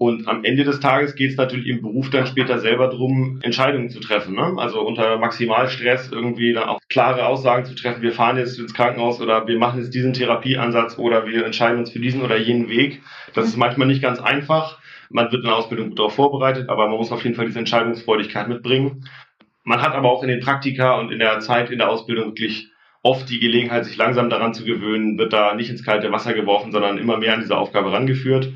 Und 0.00 0.28
am 0.28 0.44
Ende 0.44 0.64
des 0.64 0.80
Tages 0.80 1.14
geht 1.14 1.32
es 1.32 1.36
natürlich 1.36 1.66
im 1.66 1.82
Beruf 1.82 2.08
dann 2.08 2.26
später 2.26 2.58
selber 2.58 2.88
drum, 2.88 3.38
Entscheidungen 3.42 3.90
zu 3.90 4.00
treffen. 4.00 4.34
Ne? 4.34 4.54
Also 4.56 4.80
unter 4.80 5.18
Maximalstress 5.18 6.10
irgendwie 6.10 6.54
dann 6.54 6.70
auch 6.70 6.80
klare 6.88 7.26
Aussagen 7.26 7.66
zu 7.66 7.74
treffen, 7.74 8.00
wir 8.00 8.12
fahren 8.12 8.38
jetzt 8.38 8.58
ins 8.58 8.72
Krankenhaus 8.72 9.20
oder 9.20 9.46
wir 9.46 9.58
machen 9.58 9.78
jetzt 9.78 9.92
diesen 9.92 10.14
Therapieansatz 10.14 10.98
oder 10.98 11.26
wir 11.26 11.44
entscheiden 11.44 11.80
uns 11.80 11.90
für 11.90 11.98
diesen 11.98 12.22
oder 12.22 12.38
jenen 12.38 12.70
Weg. 12.70 13.02
Das 13.34 13.44
ist 13.44 13.58
manchmal 13.58 13.88
nicht 13.88 14.00
ganz 14.00 14.20
einfach. 14.20 14.78
Man 15.10 15.26
wird 15.26 15.42
in 15.42 15.48
der 15.48 15.56
Ausbildung 15.56 15.90
gut 15.90 15.98
darauf 15.98 16.14
vorbereitet, 16.14 16.70
aber 16.70 16.88
man 16.88 16.96
muss 16.96 17.12
auf 17.12 17.22
jeden 17.22 17.36
Fall 17.36 17.44
diese 17.44 17.58
Entscheidungsfreudigkeit 17.58 18.48
mitbringen. 18.48 19.04
Man 19.64 19.82
hat 19.82 19.94
aber 19.94 20.10
auch 20.10 20.22
in 20.22 20.30
den 20.30 20.40
Praktika 20.40 20.98
und 20.98 21.12
in 21.12 21.18
der 21.18 21.40
Zeit 21.40 21.70
in 21.70 21.76
der 21.76 21.90
Ausbildung 21.90 22.28
wirklich 22.28 22.70
oft 23.02 23.28
die 23.28 23.38
Gelegenheit, 23.38 23.84
sich 23.84 23.98
langsam 23.98 24.30
daran 24.30 24.54
zu 24.54 24.64
gewöhnen, 24.64 25.18
wird 25.18 25.34
da 25.34 25.54
nicht 25.54 25.68
ins 25.68 25.84
kalte 25.84 26.10
Wasser 26.10 26.32
geworfen, 26.32 26.72
sondern 26.72 26.96
immer 26.96 27.18
mehr 27.18 27.34
an 27.34 27.40
diese 27.40 27.58
Aufgabe 27.58 27.92
rangeführt. 27.92 28.50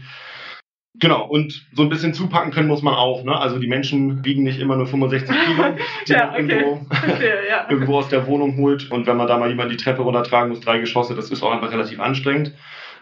Genau, 1.01 1.27
und 1.27 1.67
so 1.73 1.83
ein 1.83 1.89
bisschen 1.89 2.15
zupacken 2.15 2.53
können 2.53 2.69
muss 2.69 2.83
man 2.83 2.95
auch. 2.95 3.25
Ne? 3.25 3.37
Also 3.37 3.59
die 3.59 3.67
Menschen 3.67 4.25
wiegen 4.25 4.45
nicht 4.45 4.61
immer 4.61 4.77
nur 4.77 4.87
65 4.87 5.29
Kilo, 5.29 5.65
die 6.09 6.13
ja, 6.13 6.27
man 6.27 6.45
okay. 6.45 6.59
irgendwo, 6.59 6.95
Verstehe, 6.95 7.49
ja. 7.49 7.67
irgendwo 7.71 7.97
aus 7.97 8.09
der 8.09 8.27
Wohnung 8.29 8.57
holt. 8.59 8.91
Und 8.93 9.07
wenn 9.07 9.17
man 9.17 9.27
da 9.27 9.37
mal 9.37 9.49
jemand 9.49 9.73
die 9.73 9.77
Treppe 9.77 10.03
runtertragen 10.03 10.51
muss, 10.51 10.61
drei 10.61 10.79
Geschosse, 10.79 11.17
das 11.17 11.31
ist 11.31 11.43
auch 11.43 11.53
einfach 11.53 11.73
relativ 11.73 11.99
anstrengend. 11.99 12.55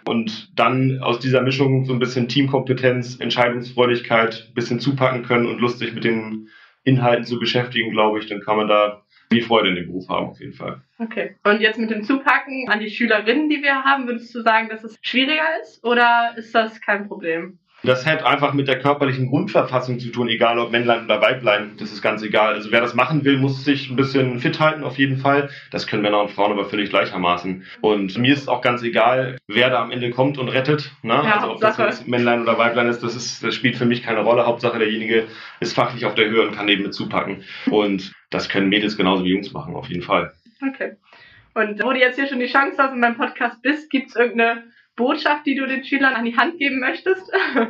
Und 0.04 0.58
dann 0.58 1.00
aus 1.00 1.20
dieser 1.20 1.42
Mischung 1.42 1.84
so 1.84 1.92
ein 1.92 1.98
bisschen 1.98 2.28
Teamkompetenz, 2.28 3.20
Entscheidungsfreudigkeit, 3.20 4.52
bisschen 4.54 4.80
zupacken 4.80 5.22
können 5.22 5.46
und 5.46 5.60
lustig 5.60 5.94
mit 5.94 6.04
den 6.04 6.48
Inhalten 6.84 7.24
zu 7.24 7.38
beschäftigen, 7.38 7.92
glaube 7.92 8.18
ich, 8.18 8.26
dann 8.26 8.40
kann 8.40 8.56
man 8.56 8.68
da 8.68 9.02
die 9.30 9.40
Freude 9.40 9.68
in 9.70 9.76
dem 9.76 9.86
Beruf 9.86 10.08
haben, 10.08 10.26
auf 10.26 10.40
jeden 10.40 10.52
Fall. 10.52 10.82
Okay. 10.98 11.36
Und 11.44 11.60
jetzt 11.60 11.78
mit 11.78 11.90
dem 11.90 12.02
Zupacken 12.02 12.68
an 12.68 12.80
die 12.80 12.90
Schülerinnen, 12.90 13.48
die 13.48 13.62
wir 13.62 13.84
haben, 13.84 14.06
würdest 14.06 14.34
du 14.34 14.42
sagen, 14.42 14.68
dass 14.68 14.84
es 14.84 14.98
schwieriger 15.02 15.60
ist 15.62 15.84
oder 15.84 16.34
ist 16.36 16.54
das 16.54 16.80
kein 16.80 17.08
Problem? 17.08 17.58
Das 17.84 18.06
hat 18.06 18.22
einfach 18.24 18.52
mit 18.52 18.68
der 18.68 18.78
körperlichen 18.78 19.28
Grundverfassung 19.28 19.98
zu 19.98 20.10
tun, 20.10 20.28
egal 20.28 20.58
ob 20.58 20.70
Männlein 20.70 21.04
oder 21.04 21.20
Weiblein. 21.20 21.72
Das 21.78 21.92
ist 21.92 22.00
ganz 22.00 22.22
egal. 22.22 22.54
Also 22.54 22.70
wer 22.70 22.80
das 22.80 22.94
machen 22.94 23.24
will, 23.24 23.38
muss 23.38 23.64
sich 23.64 23.90
ein 23.90 23.96
bisschen 23.96 24.38
fit 24.38 24.60
halten, 24.60 24.84
auf 24.84 24.98
jeden 24.98 25.16
Fall. 25.16 25.50
Das 25.70 25.86
können 25.86 26.02
Männer 26.02 26.20
und 26.20 26.30
Frauen 26.30 26.52
aber 26.52 26.64
völlig 26.64 26.90
gleichermaßen. 26.90 27.64
Und 27.80 28.16
mir 28.18 28.34
ist 28.34 28.48
auch 28.48 28.60
ganz 28.60 28.82
egal, 28.82 29.36
wer 29.48 29.70
da 29.70 29.82
am 29.82 29.90
Ende 29.90 30.10
kommt 30.10 30.38
und 30.38 30.48
rettet. 30.48 30.92
Ne? 31.02 31.14
Ja, 31.14 31.36
also 31.36 31.52
ob 31.52 31.60
das 31.60 31.76
jetzt 31.76 32.06
Männlein 32.06 32.42
oder 32.42 32.56
Weiblein 32.56 32.88
ist, 32.88 33.02
das, 33.02 33.16
ist, 33.16 33.42
das 33.42 33.54
spielt 33.54 33.76
für 33.76 33.86
mich 33.86 34.02
keine 34.02 34.20
Rolle. 34.20 34.46
Hauptsache 34.46 34.78
derjenige 34.78 35.26
ist 35.58 35.74
fachlich 35.74 36.06
auf 36.06 36.14
der 36.14 36.28
Höhe 36.28 36.46
und 36.46 36.54
kann 36.54 36.68
eben 36.68 36.84
mit 36.84 36.94
zupacken. 36.94 37.42
Und 37.68 38.12
das 38.30 38.48
können 38.48 38.68
Mädels 38.68 38.96
genauso 38.96 39.24
wie 39.24 39.30
Jungs 39.30 39.52
machen, 39.52 39.74
auf 39.74 39.88
jeden 39.88 40.02
Fall. 40.02 40.32
Okay. 40.66 40.92
Und 41.54 41.82
wo 41.82 41.92
du 41.92 41.98
jetzt 41.98 42.16
hier 42.16 42.28
schon 42.28 42.40
die 42.40 42.46
Chance 42.46 42.76
hast 42.78 42.92
und 42.92 43.00
beim 43.00 43.16
Podcast 43.16 43.60
bist, 43.60 43.90
gibt 43.90 44.08
es 44.08 44.16
irgendeine 44.16 44.64
Botschaft, 44.96 45.46
die 45.46 45.54
du 45.54 45.66
den 45.66 45.84
Schülern 45.84 46.14
an 46.14 46.24
die 46.24 46.36
Hand 46.36 46.58
geben 46.58 46.80
möchtest? 46.80 47.30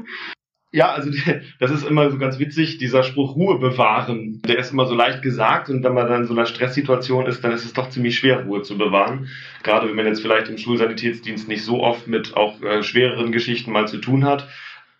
Ja, 0.74 0.92
also 0.92 1.10
das 1.60 1.70
ist 1.70 1.86
immer 1.86 2.10
so 2.10 2.18
ganz 2.18 2.38
witzig, 2.38 2.78
dieser 2.78 3.02
Spruch 3.02 3.36
Ruhe 3.36 3.58
bewahren. 3.58 4.40
Der 4.46 4.58
ist 4.58 4.72
immer 4.72 4.86
so 4.86 4.94
leicht 4.94 5.22
gesagt 5.22 5.68
und 5.68 5.84
wenn 5.84 5.92
man 5.92 6.08
dann 6.08 6.22
in 6.22 6.26
so 6.26 6.32
einer 6.32 6.46
Stresssituation 6.46 7.26
ist, 7.26 7.44
dann 7.44 7.52
ist 7.52 7.66
es 7.66 7.74
doch 7.74 7.90
ziemlich 7.90 8.16
schwer, 8.16 8.46
Ruhe 8.46 8.62
zu 8.62 8.78
bewahren. 8.78 9.28
Gerade 9.62 9.86
wenn 9.86 9.96
man 9.96 10.06
jetzt 10.06 10.22
vielleicht 10.22 10.48
im 10.48 10.56
Schulsanitätsdienst 10.56 11.46
nicht 11.46 11.62
so 11.62 11.82
oft 11.82 12.08
mit 12.08 12.36
auch 12.36 12.60
äh, 12.62 12.82
schwereren 12.82 13.32
Geschichten 13.32 13.70
mal 13.70 13.86
zu 13.86 13.98
tun 13.98 14.24
hat. 14.24 14.48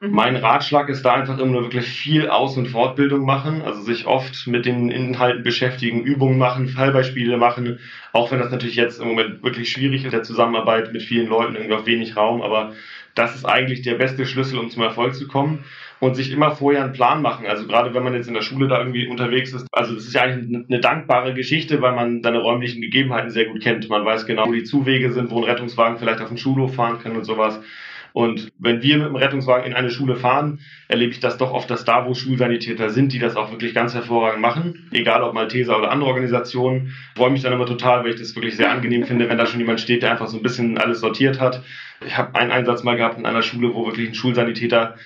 Mhm. 0.02 0.10
Mein 0.10 0.36
Ratschlag 0.36 0.88
ist 0.88 1.04
da 1.04 1.14
einfach 1.14 1.38
immer 1.38 1.52
nur 1.52 1.62
wirklich 1.62 1.86
viel 1.86 2.28
Aus- 2.28 2.56
und 2.56 2.66
Fortbildung 2.66 3.24
machen, 3.24 3.62
also 3.62 3.82
sich 3.82 4.06
oft 4.06 4.48
mit 4.48 4.66
den 4.66 4.90
Inhalten 4.90 5.44
beschäftigen, 5.44 6.02
Übungen 6.02 6.38
machen, 6.38 6.68
Fallbeispiele 6.68 7.36
machen, 7.36 7.78
auch 8.12 8.32
wenn 8.32 8.40
das 8.40 8.50
natürlich 8.50 8.74
jetzt 8.74 9.00
im 9.00 9.08
Moment 9.08 9.44
wirklich 9.44 9.70
schwierig 9.70 10.04
ist, 10.04 10.12
der 10.12 10.24
Zusammenarbeit 10.24 10.92
mit 10.92 11.02
vielen 11.02 11.28
Leuten, 11.28 11.54
irgendwie 11.54 11.74
auf 11.74 11.86
wenig 11.86 12.16
Raum, 12.16 12.42
aber 12.42 12.72
das 13.14 13.36
ist 13.36 13.44
eigentlich 13.44 13.82
der 13.82 13.94
beste 13.94 14.26
Schlüssel, 14.26 14.58
um 14.58 14.70
zum 14.70 14.82
Erfolg 14.82 15.14
zu 15.14 15.28
kommen 15.28 15.64
und 16.00 16.16
sich 16.16 16.32
immer 16.32 16.50
vorher 16.50 16.82
einen 16.82 16.94
Plan 16.94 17.22
machen. 17.22 17.46
Also 17.46 17.68
gerade 17.68 17.94
wenn 17.94 18.02
man 18.02 18.14
jetzt 18.14 18.26
in 18.26 18.34
der 18.34 18.42
Schule 18.42 18.66
da 18.66 18.78
irgendwie 18.78 19.06
unterwegs 19.06 19.52
ist, 19.52 19.68
also 19.70 19.94
das 19.94 20.04
ist 20.04 20.14
ja 20.14 20.22
eigentlich 20.22 20.64
eine 20.68 20.80
dankbare 20.80 21.32
Geschichte, 21.32 21.80
weil 21.80 21.94
man 21.94 22.22
seine 22.22 22.40
räumlichen 22.40 22.80
Gegebenheiten 22.80 23.30
sehr 23.30 23.44
gut 23.44 23.62
kennt. 23.62 23.88
Man 23.88 24.04
weiß 24.04 24.26
genau, 24.26 24.46
wo 24.46 24.52
die 24.52 24.64
Zuwege 24.64 25.12
sind, 25.12 25.30
wo 25.30 25.38
ein 25.38 25.44
Rettungswagen 25.44 25.98
vielleicht 25.98 26.20
auf 26.22 26.28
den 26.28 26.38
Schulhof 26.38 26.74
fahren 26.74 26.98
kann 27.00 27.14
und 27.14 27.24
sowas. 27.24 27.60
Und 28.12 28.52
wenn 28.58 28.82
wir 28.82 28.98
mit 28.98 29.06
dem 29.06 29.16
Rettungswagen 29.16 29.66
in 29.66 29.74
eine 29.74 29.90
Schule 29.90 30.16
fahren, 30.16 30.60
erlebe 30.88 31.12
ich 31.12 31.20
das 31.20 31.38
doch 31.38 31.52
oft, 31.52 31.70
dass 31.70 31.84
da, 31.84 32.06
wo 32.06 32.14
Schulsanitäter 32.14 32.90
sind, 32.90 33.12
die 33.12 33.18
das 33.18 33.36
auch 33.36 33.50
wirklich 33.50 33.74
ganz 33.74 33.94
hervorragend 33.94 34.40
machen, 34.40 34.88
egal 34.92 35.22
ob 35.22 35.34
Malteser 35.34 35.78
oder 35.78 35.90
andere 35.90 36.10
Organisationen, 36.10 36.94
freue 37.16 37.30
mich 37.30 37.42
dann 37.42 37.52
immer 37.52 37.66
total, 37.66 38.04
weil 38.04 38.10
ich 38.10 38.20
das 38.20 38.34
wirklich 38.34 38.56
sehr 38.56 38.70
angenehm 38.70 39.04
finde, 39.04 39.28
wenn 39.28 39.38
da 39.38 39.46
schon 39.46 39.60
jemand 39.60 39.80
steht, 39.80 40.02
der 40.02 40.10
einfach 40.10 40.28
so 40.28 40.36
ein 40.36 40.42
bisschen 40.42 40.78
alles 40.78 41.00
sortiert 41.00 41.40
hat. 41.40 41.62
Ich 42.04 42.16
habe 42.16 42.34
einen 42.34 42.50
Einsatz 42.50 42.82
mal 42.82 42.96
gehabt 42.96 43.18
in 43.18 43.26
einer 43.26 43.42
Schule, 43.42 43.74
wo 43.74 43.86
wirklich 43.86 44.08
ein 44.08 44.14
Schulsanitäter 44.14 44.96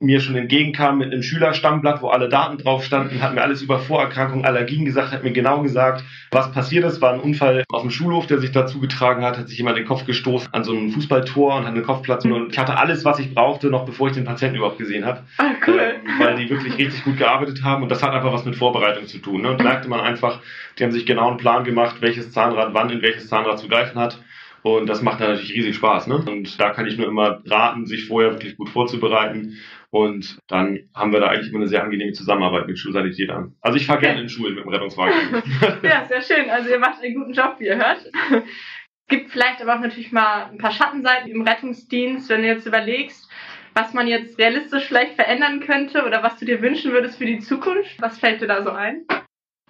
mir 0.00 0.20
schon 0.20 0.34
entgegenkam 0.34 0.98
mit 0.98 1.12
einem 1.12 1.22
Schülerstammblatt, 1.22 2.00
wo 2.00 2.08
alle 2.08 2.30
Daten 2.30 2.56
drauf 2.56 2.82
standen, 2.82 3.22
hat 3.22 3.34
mir 3.34 3.42
alles 3.42 3.60
über 3.60 3.78
Vorerkrankungen, 3.78 4.46
Allergien 4.46 4.86
gesagt, 4.86 5.12
hat 5.12 5.22
mir 5.22 5.32
genau 5.32 5.60
gesagt, 5.60 6.02
was 6.30 6.50
passiert 6.52 6.84
ist. 6.84 7.02
War 7.02 7.12
ein 7.12 7.20
Unfall 7.20 7.64
auf 7.68 7.82
dem 7.82 7.90
Schulhof, 7.90 8.26
der 8.26 8.38
sich 8.38 8.50
dazu 8.50 8.80
getragen 8.80 9.22
hat, 9.22 9.36
hat 9.36 9.48
sich 9.48 9.58
jemand 9.58 9.76
den 9.76 9.84
Kopf 9.84 10.06
gestoßen 10.06 10.54
an 10.54 10.64
so 10.64 10.72
einem 10.72 10.90
Fußballtor 10.90 11.56
und 11.56 11.66
hat 11.66 11.74
einen 11.74 11.84
Kopfplatz. 11.84 12.24
Und 12.24 12.52
ich 12.52 12.58
hatte 12.58 12.78
alles, 12.78 13.04
was 13.04 13.18
ich 13.18 13.34
brauchte, 13.34 13.68
noch 13.68 13.84
bevor 13.84 14.08
ich 14.08 14.14
den 14.14 14.24
Patienten 14.24 14.56
überhaupt 14.56 14.78
gesehen 14.78 15.04
habe. 15.04 15.20
Ah, 15.36 15.50
cool. 15.66 15.78
Äh, 15.78 15.92
weil 16.18 16.36
die 16.36 16.48
wirklich 16.48 16.78
richtig 16.78 17.04
gut 17.04 17.18
gearbeitet 17.18 17.62
haben 17.62 17.82
und 17.82 17.90
das 17.90 18.02
hat 18.02 18.12
einfach 18.12 18.32
was 18.32 18.46
mit 18.46 18.56
Vorbereitung 18.56 19.06
zu 19.06 19.18
tun. 19.18 19.42
Ne? 19.42 19.50
Und 19.50 19.60
da 19.60 19.64
merkte 19.64 19.90
man 19.90 20.00
einfach, 20.00 20.40
die 20.78 20.84
haben 20.84 20.92
sich 20.92 21.04
genau 21.04 21.28
einen 21.28 21.36
Plan 21.36 21.62
gemacht, 21.64 21.96
welches 22.00 22.32
Zahnrad 22.32 22.72
wann 22.72 22.88
in 22.88 23.02
welches 23.02 23.28
Zahnrad 23.28 23.58
zu 23.58 23.68
greifen 23.68 23.98
hat 24.00 24.18
Und 24.62 24.88
das 24.88 25.02
macht 25.02 25.20
dann 25.20 25.32
natürlich 25.32 25.54
riesig 25.54 25.76
Spaß. 25.76 26.06
Ne? 26.06 26.16
Und 26.16 26.58
da 26.58 26.70
kann 26.70 26.86
ich 26.86 26.96
nur 26.96 27.06
immer 27.06 27.42
raten, 27.46 27.84
sich 27.84 28.06
vorher 28.06 28.32
wirklich 28.32 28.56
gut 28.56 28.70
vorzubereiten. 28.70 29.58
Und 29.92 30.38
dann 30.46 30.88
haben 30.94 31.12
wir 31.12 31.20
da 31.20 31.28
eigentlich 31.28 31.48
immer 31.48 31.58
eine 31.58 31.68
sehr 31.68 31.82
angenehme 31.82 32.12
Zusammenarbeit 32.12 32.68
mit 32.68 32.78
Schulsanitätern. 32.78 33.56
Also 33.60 33.76
ich 33.76 33.86
fahre 33.86 34.00
gerne 34.00 34.20
in 34.20 34.28
Schulen 34.28 34.54
mit 34.54 34.64
dem 34.64 34.70
Rettungswagen. 34.70 35.14
ja, 35.82 36.04
sehr 36.04 36.22
schön. 36.22 36.48
Also 36.48 36.70
ihr 36.70 36.78
macht 36.78 37.02
einen 37.02 37.14
guten 37.14 37.32
Job, 37.32 37.56
wie 37.58 37.66
ihr 37.66 37.76
hört. 37.76 38.04
Es 38.32 39.08
gibt 39.08 39.30
vielleicht 39.32 39.60
aber 39.60 39.74
auch 39.74 39.80
natürlich 39.80 40.12
mal 40.12 40.44
ein 40.44 40.58
paar 40.58 40.70
Schattenseiten 40.70 41.28
im 41.28 41.42
Rettungsdienst, 41.42 42.28
wenn 42.28 42.42
du 42.42 42.48
jetzt 42.48 42.66
überlegst, 42.66 43.28
was 43.74 43.92
man 43.92 44.06
jetzt 44.06 44.38
realistisch 44.38 44.84
vielleicht 44.84 45.14
verändern 45.14 45.58
könnte 45.58 46.04
oder 46.04 46.22
was 46.22 46.38
du 46.38 46.44
dir 46.44 46.62
wünschen 46.62 46.92
würdest 46.92 47.18
für 47.18 47.26
die 47.26 47.40
Zukunft. 47.40 48.00
Was 48.00 48.20
fällt 48.20 48.40
dir 48.40 48.46
da 48.46 48.62
so 48.62 48.70
ein? 48.70 49.04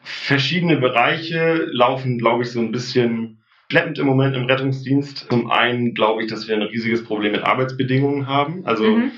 Verschiedene 0.02 0.76
Bereiche 0.76 1.66
laufen, 1.72 2.18
glaube 2.18 2.42
ich, 2.42 2.50
so 2.50 2.60
ein 2.60 2.72
bisschen 2.72 3.42
schleppend 3.70 3.98
im 3.98 4.06
Moment 4.06 4.36
im 4.36 4.44
Rettungsdienst. 4.44 5.30
Zum 5.30 5.50
einen 5.50 5.94
glaube 5.94 6.22
ich, 6.22 6.30
dass 6.30 6.48
wir 6.48 6.56
ein 6.56 6.62
riesiges 6.62 7.04
Problem 7.04 7.32
mit 7.32 7.44
Arbeitsbedingungen 7.44 8.26
haben. 8.26 8.66
Also 8.66 8.84
mhm. 8.84 9.12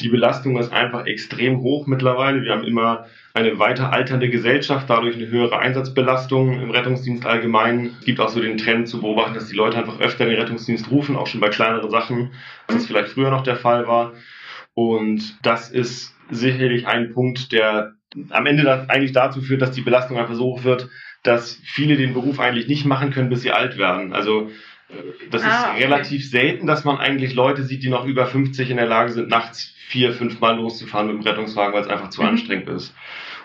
Die 0.00 0.08
Belastung 0.08 0.58
ist 0.58 0.72
einfach 0.72 1.06
extrem 1.06 1.60
hoch 1.60 1.86
mittlerweile. 1.86 2.42
Wir 2.42 2.52
haben 2.52 2.64
immer 2.64 3.06
eine 3.34 3.58
weiter 3.58 3.92
alternde 3.92 4.28
Gesellschaft, 4.28 4.88
dadurch 4.88 5.16
eine 5.16 5.28
höhere 5.28 5.58
Einsatzbelastung 5.58 6.60
im 6.60 6.70
Rettungsdienst 6.70 7.26
allgemein. 7.26 7.94
Es 8.00 8.04
gibt 8.04 8.20
auch 8.20 8.28
so 8.28 8.40
den 8.40 8.58
Trend 8.58 8.88
zu 8.88 9.00
beobachten, 9.00 9.34
dass 9.34 9.48
die 9.48 9.56
Leute 9.56 9.78
einfach 9.78 10.00
öfter 10.00 10.24
in 10.24 10.30
den 10.30 10.40
Rettungsdienst 10.40 10.90
rufen, 10.90 11.16
auch 11.16 11.26
schon 11.26 11.40
bei 11.40 11.48
kleineren 11.48 11.90
Sachen, 11.90 12.32
als 12.66 12.82
es 12.82 12.86
vielleicht 12.86 13.10
früher 13.10 13.30
noch 13.30 13.44
der 13.44 13.56
Fall 13.56 13.86
war. 13.86 14.14
Und 14.74 15.38
das 15.42 15.70
ist 15.70 16.14
sicherlich 16.30 16.86
ein 16.86 17.12
Punkt, 17.12 17.52
der 17.52 17.92
am 18.30 18.46
Ende 18.46 18.88
eigentlich 18.88 19.12
dazu 19.12 19.40
führt, 19.40 19.62
dass 19.62 19.72
die 19.72 19.82
Belastung 19.82 20.18
einfach 20.18 20.34
so 20.34 20.44
hoch 20.44 20.64
wird, 20.64 20.88
dass 21.22 21.60
viele 21.62 21.96
den 21.96 22.14
Beruf 22.14 22.40
eigentlich 22.40 22.66
nicht 22.66 22.86
machen 22.86 23.10
können, 23.10 23.28
bis 23.28 23.42
sie 23.42 23.52
alt 23.52 23.78
werden. 23.78 24.12
Also 24.12 24.50
äh, 24.88 24.94
das 25.30 25.42
ah, 25.42 25.46
ist 25.46 25.64
okay. 25.70 25.84
relativ 25.84 26.28
selten, 26.28 26.66
dass 26.66 26.84
man 26.84 26.98
eigentlich 26.98 27.34
Leute 27.34 27.62
sieht, 27.62 27.82
die 27.82 27.90
noch 27.90 28.06
über 28.06 28.26
50 28.26 28.70
in 28.70 28.78
der 28.78 28.86
Lage 28.86 29.12
sind, 29.12 29.28
nachts 29.28 29.74
vier, 29.90 30.12
fünf 30.12 30.38
Mal 30.40 30.56
loszufahren 30.56 31.08
mit 31.08 31.16
dem 31.16 31.26
Rettungswagen, 31.26 31.74
weil 31.74 31.82
es 31.82 31.88
einfach 31.88 32.10
zu 32.10 32.22
mhm. 32.22 32.28
anstrengend 32.28 32.68
ist. 32.68 32.94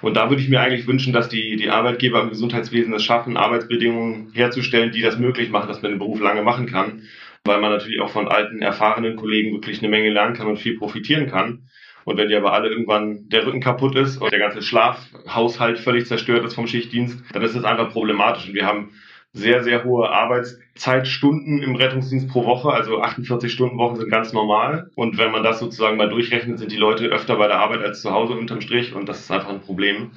Und 0.01 0.15
da 0.15 0.29
würde 0.29 0.43
ich 0.43 0.49
mir 0.49 0.61
eigentlich 0.61 0.85
wünschen, 0.85 1.11
dass 1.11 1.27
die, 1.27 1.55
die 1.55 1.69
Arbeitgeber 1.69 2.21
im 2.21 2.29
Gesundheitswesen 2.29 2.93
es 2.93 3.03
schaffen, 3.03 3.35
Arbeitsbedingungen 3.35 4.31
herzustellen, 4.33 4.91
die 4.91 5.01
das 5.01 5.17
möglich 5.17 5.49
machen, 5.49 5.67
dass 5.67 5.81
man 5.81 5.91
den 5.91 5.99
Beruf 5.99 6.19
lange 6.21 6.43
machen 6.43 6.67
kann, 6.67 7.03
weil 7.43 7.59
man 7.59 7.71
natürlich 7.71 7.99
auch 7.99 8.09
von 8.09 8.27
alten, 8.27 8.61
erfahrenen 8.61 9.15
Kollegen 9.15 9.53
wirklich 9.53 9.79
eine 9.79 9.89
Menge 9.89 10.11
lernen 10.11 10.35
kann 10.35 10.47
und 10.47 10.59
viel 10.59 10.77
profitieren 10.77 11.27
kann. 11.27 11.63
Und 12.03 12.17
wenn 12.17 12.29
die 12.29 12.35
aber 12.35 12.53
alle 12.53 12.69
irgendwann 12.69 13.27
der 13.29 13.47
Rücken 13.47 13.61
kaputt 13.61 13.95
ist 13.95 14.17
und 14.17 14.31
der 14.31 14.37
ganze 14.37 14.61
Schlafhaushalt 14.61 15.79
völlig 15.79 16.05
zerstört 16.05 16.45
ist 16.45 16.53
vom 16.53 16.67
Schichtdienst, 16.67 17.23
dann 17.33 17.41
ist 17.41 17.55
das 17.55 17.63
einfach 17.63 17.91
problematisch. 17.91 18.47
Und 18.47 18.53
wir 18.53 18.67
haben 18.67 18.91
sehr, 19.35 19.63
sehr 19.63 19.83
hohe 19.83 20.09
Arbeitszeitstunden 20.09 21.61
im 21.61 21.75
Rettungsdienst 21.75 22.29
pro 22.29 22.45
Woche. 22.45 22.69
Also 22.69 23.01
48 23.01 23.51
Stunden 23.51 23.77
Wochen 23.77 23.97
sind 23.97 24.09
ganz 24.09 24.31
normal. 24.31 24.89
Und 24.95 25.17
wenn 25.17 25.31
man 25.31 25.43
das 25.43 25.59
sozusagen 25.59 25.97
mal 25.97 26.07
durchrechnet, 26.07 26.57
sind 26.57 26.71
die 26.71 26.77
Leute 26.77 27.07
öfter 27.07 27.35
bei 27.35 27.47
der 27.47 27.59
Arbeit 27.59 27.81
als 27.81 28.01
zu 28.01 28.11
Hause 28.11 28.33
unterm 28.33 28.61
Strich. 28.61 28.95
Und 28.95 29.09
das 29.09 29.19
ist 29.19 29.31
einfach 29.31 29.49
ein 29.49 29.59
Problem. 29.59 30.11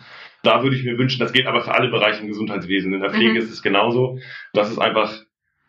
Da 0.44 0.62
würde 0.62 0.76
ich 0.76 0.84
mir 0.84 0.96
wünschen, 0.98 1.18
das 1.18 1.32
geht 1.32 1.46
aber 1.46 1.62
für 1.62 1.74
alle 1.74 1.90
Bereiche 1.90 2.22
im 2.22 2.28
Gesundheitswesen. 2.28 2.94
In 2.94 3.00
der 3.00 3.10
Pflege 3.10 3.32
mhm. 3.32 3.36
ist 3.38 3.50
es 3.50 3.60
genauso, 3.60 4.20
dass 4.52 4.70
es 4.70 4.78
einfach 4.78 5.12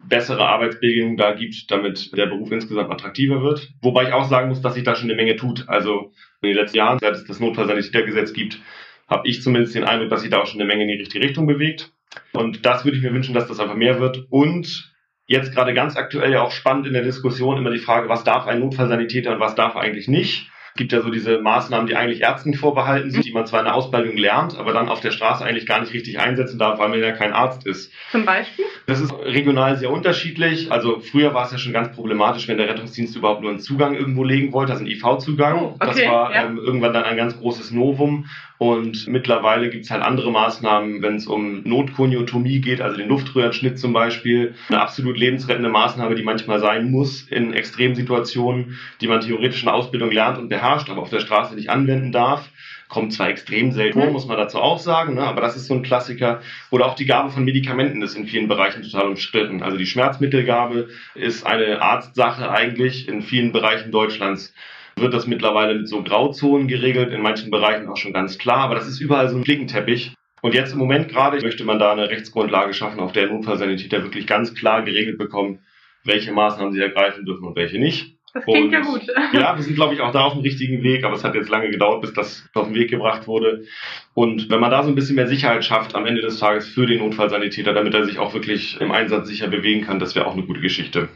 bessere 0.08 0.48
Arbeitsbedingungen 0.48 1.18
da 1.18 1.34
gibt, 1.34 1.72
damit 1.72 2.16
der 2.16 2.28
Beruf 2.28 2.52
insgesamt 2.52 2.92
attraktiver 2.92 3.42
wird. 3.42 3.72
Wobei 3.82 4.04
ich 4.04 4.14
auch 4.14 4.30
sagen 4.30 4.50
muss, 4.50 4.62
dass 4.62 4.76
sich 4.76 4.84
da 4.84 4.96
schon 4.96 5.10
eine 5.10 5.16
Menge 5.16 5.38
tut. 5.38 5.68
Also 5.68 6.14
in 6.44 6.50
den 6.50 6.56
letzten 6.56 6.78
Jahren, 6.78 7.00
seit 7.00 7.16
es 7.16 7.26
das 7.26 7.40
Notfallsanitätergesetz 7.40 8.32
gibt, 8.32 8.60
habe 9.08 9.28
ich 9.28 9.42
zumindest 9.42 9.74
den 9.74 9.86
Eindruck, 9.86 10.10
dass 10.10 10.22
sich 10.22 10.30
da 10.30 10.40
auch 10.40 10.46
schon 10.46 10.62
eine 10.62 10.68
Menge 10.68 10.84
in 10.84 10.90
die 10.90 11.00
richtige 11.00 11.26
Richtung 11.26 11.48
bewegt. 11.48 11.92
Und 12.34 12.66
das 12.66 12.86
würde 12.86 12.98
ich 12.98 13.04
mir 13.04 13.14
wünschen, 13.14 13.34
dass 13.34 13.48
das 13.48 13.60
einfach 13.60 13.76
mehr 13.76 14.00
wird. 14.00 14.26
Und 14.30 14.94
jetzt 15.26 15.54
gerade 15.54 15.74
ganz 15.74 15.96
aktuell 15.96 16.32
ja 16.32 16.42
auch 16.42 16.52
spannend 16.52 16.88
in 16.88 16.94
der 16.94 17.04
Diskussion 17.04 17.58
immer 17.58 17.72
die 17.72 17.80
Frage, 17.80 18.10
was 18.10 18.24
darf 18.24 18.48
ein 18.48 18.60
Notfallsanitäter 18.60 19.34
und 19.34 19.40
was 19.40 19.56
darf 19.56 19.76
eigentlich 19.76 20.08
nicht 20.08 20.50
gibt 20.76 20.92
ja 20.92 21.02
so 21.02 21.10
diese 21.10 21.40
Maßnahmen, 21.40 21.88
die 21.88 21.96
eigentlich 21.96 22.22
Ärzten 22.22 22.54
vorbehalten 22.54 23.12
sind, 23.12 23.26
die 23.26 23.32
man 23.32 23.46
zwar 23.46 23.60
in 23.60 23.66
der 23.66 23.76
Ausbildung 23.76 24.18
lernt, 24.18 24.58
aber 24.58 24.74
dann 24.74 24.90
auf 24.90 25.00
der 25.00 25.12
Straße 25.12 25.44
eigentlich 25.44 25.66
gar 25.66 25.80
nicht 25.82 25.94
richtig 25.94 26.20
einsetzen 26.20 26.60
darf, 26.60 26.80
weil 26.80 26.90
man 26.90 27.00
ja 27.00 27.12
kein 27.12 27.34
Arzt 27.34 27.66
ist. 27.66 27.92
Zum 28.12 28.26
Beispiel? 28.26 28.66
Das 28.86 29.00
ist 29.00 29.14
regional 29.14 29.78
sehr 29.78 29.92
unterschiedlich. 29.92 30.72
Also 30.72 31.00
früher 31.00 31.34
war 31.34 31.46
es 31.46 31.52
ja 31.52 31.58
schon 31.58 31.74
ganz 31.74 31.96
problematisch, 31.96 32.48
wenn 32.48 32.58
der 32.58 32.70
Rettungsdienst 32.70 33.16
überhaupt 33.16 33.42
nur 33.42 33.52
einen 33.52 33.60
Zugang 33.60 33.96
irgendwo 33.96 34.24
legen 34.24 34.54
wollte, 34.54 34.72
also 34.72 34.84
einen 34.84 34.92
IV-Zugang. 34.92 35.60
Oh, 35.60 35.76
okay, 35.80 35.86
das 35.86 36.06
war 36.06 36.34
ja. 36.34 36.46
ähm, 36.46 36.58
irgendwann 36.58 36.94
dann 36.94 37.04
ein 37.04 37.18
ganz 37.18 37.38
großes 37.38 37.72
Novum. 37.72 38.26
Und 38.60 39.08
mittlerweile 39.08 39.70
gibt 39.70 39.86
es 39.86 39.92
halt 39.92 40.04
andere 40.04 40.34
Maßnahmen, 40.34 41.02
wenn 41.02 41.16
es 41.16 41.28
um 41.28 41.64
Notkoniotomie 41.64 42.60
geht, 42.60 42.82
also 42.82 42.98
den 42.98 43.08
Luftröhrenschnitt 43.08 43.80
zum 43.80 43.94
Beispiel. 43.94 44.54
Eine 44.68 44.82
absolut 44.82 45.18
lebensrettende 45.18 45.70
Maßnahme, 45.70 46.14
die 46.16 46.24
manchmal 46.24 46.60
sein 46.60 46.92
muss 46.92 47.22
in 47.22 47.54
Extremsituationen, 47.54 48.78
die 49.00 49.08
man 49.08 49.22
theoretisch 49.22 49.62
in 49.62 49.68
der 49.68 49.76
Ausbildung 49.76 50.12
lernt 50.12 50.38
und 50.38 50.50
beherrscht, 50.50 50.59
aber 50.62 51.02
auf 51.02 51.10
der 51.10 51.20
Straße 51.20 51.56
nicht 51.56 51.70
anwenden 51.70 52.12
darf. 52.12 52.50
Kommt 52.88 53.14
zwar 53.14 53.30
extrem 53.30 53.72
selten 53.72 54.00
vor, 54.00 54.08
mhm. 54.08 54.14
muss 54.14 54.26
man 54.26 54.38
dazu 54.38 54.58
auch 54.58 54.80
sagen, 54.80 55.14
ne? 55.14 55.24
aber 55.24 55.42
das 55.42 55.56
ist 55.56 55.68
so 55.68 55.76
ein 55.76 55.84
Klassiker. 55.84 56.42
Oder 56.72 56.88
auch 56.88 56.96
die 56.96 57.06
Gabe 57.06 57.30
von 57.30 57.44
Medikamenten 57.44 58.02
ist 58.02 58.16
in 58.16 58.26
vielen 58.26 58.48
Bereichen 58.48 58.82
total 58.82 59.08
umstritten. 59.08 59.62
Also 59.62 59.78
die 59.78 59.86
Schmerzmittelgabe 59.86 60.90
ist 61.14 61.46
eine 61.46 61.82
Arztsache 61.82 62.50
eigentlich 62.50 63.08
in 63.08 63.22
vielen 63.22 63.52
Bereichen 63.52 63.92
Deutschlands 63.92 64.54
wird 65.02 65.14
das 65.14 65.28
mittlerweile 65.28 65.76
mit 65.76 65.88
so 65.88 66.04
Grauzonen 66.04 66.68
geregelt, 66.68 67.14
in 67.14 67.22
manchen 67.22 67.52
Bereichen 67.52 67.88
auch 67.88 67.98
schon 67.98 68.14
ganz 68.14 68.38
klar, 68.38 68.58
aber 68.58 68.76
das 68.76 68.88
ist 68.88 69.00
überall 69.00 69.30
so 69.30 69.38
ein 69.38 69.46
Flickenteppich. 69.46 70.14
Und 70.42 70.54
jetzt 70.54 70.72
im 70.72 70.80
Moment 70.80 71.10
gerade 71.10 71.42
möchte 71.42 71.66
man 71.66 71.80
da 71.80 71.92
eine 71.92 72.10
Rechtsgrundlage 72.10 72.74
schaffen, 72.74 73.00
auf 73.00 73.12
der 73.12 73.28
Notfallsanitäter 73.28 74.04
wirklich 74.04 74.26
ganz 74.26 74.54
klar 74.54 74.84
geregelt 74.84 75.18
bekommen, 75.18 75.60
welche 76.04 76.32
Maßnahmen 76.32 76.74
sie 76.74 76.82
ergreifen 76.82 77.26
dürfen 77.26 77.46
und 77.46 77.56
welche 77.56 77.78
nicht. 77.78 78.19
Das 78.34 78.44
klingt 78.44 78.68
und, 78.68 78.72
ja 78.72 78.82
gut. 78.82 79.02
Ja, 79.34 79.56
wir 79.56 79.64
sind, 79.64 79.76
glaube 79.76 79.94
ich, 79.94 80.02
auch 80.02 80.12
da 80.12 80.22
auf 80.22 80.34
dem 80.34 80.42
richtigen 80.42 80.84
Weg, 80.84 81.04
aber 81.04 81.16
es 81.16 81.24
hat 81.24 81.36
jetzt 81.36 81.50
lange 81.50 81.70
gedauert, 81.70 82.02
bis 82.02 82.14
das 82.14 82.48
auf 82.54 82.68
den 82.68 82.76
Weg 82.76 82.90
gebracht 82.90 83.28
wurde. 83.28 83.66
Und 84.14 84.50
wenn 84.50 84.60
man 84.60 84.72
da 84.72 84.84
so 84.84 84.90
ein 84.90 84.96
bisschen 84.96 85.16
mehr 85.16 85.28
Sicherheit 85.28 85.66
schafft 85.66 85.96
am 85.96 86.06
Ende 86.06 86.22
des 86.22 86.40
Tages 86.40 86.68
für 86.68 86.86
den 86.86 87.00
Notfallsanitäter, 87.00 87.74
damit 87.74 87.94
er 87.94 88.06
sich 88.06 88.20
auch 88.20 88.34
wirklich 88.34 88.80
im 88.80 88.92
Einsatz 88.92 89.28
sicher 89.28 89.48
bewegen 89.48 89.86
kann, 89.86 90.00
das 90.00 90.16
wäre 90.16 90.28
auch 90.28 90.34
eine 90.34 90.44
gute 90.44 90.62
Geschichte. 90.62 91.10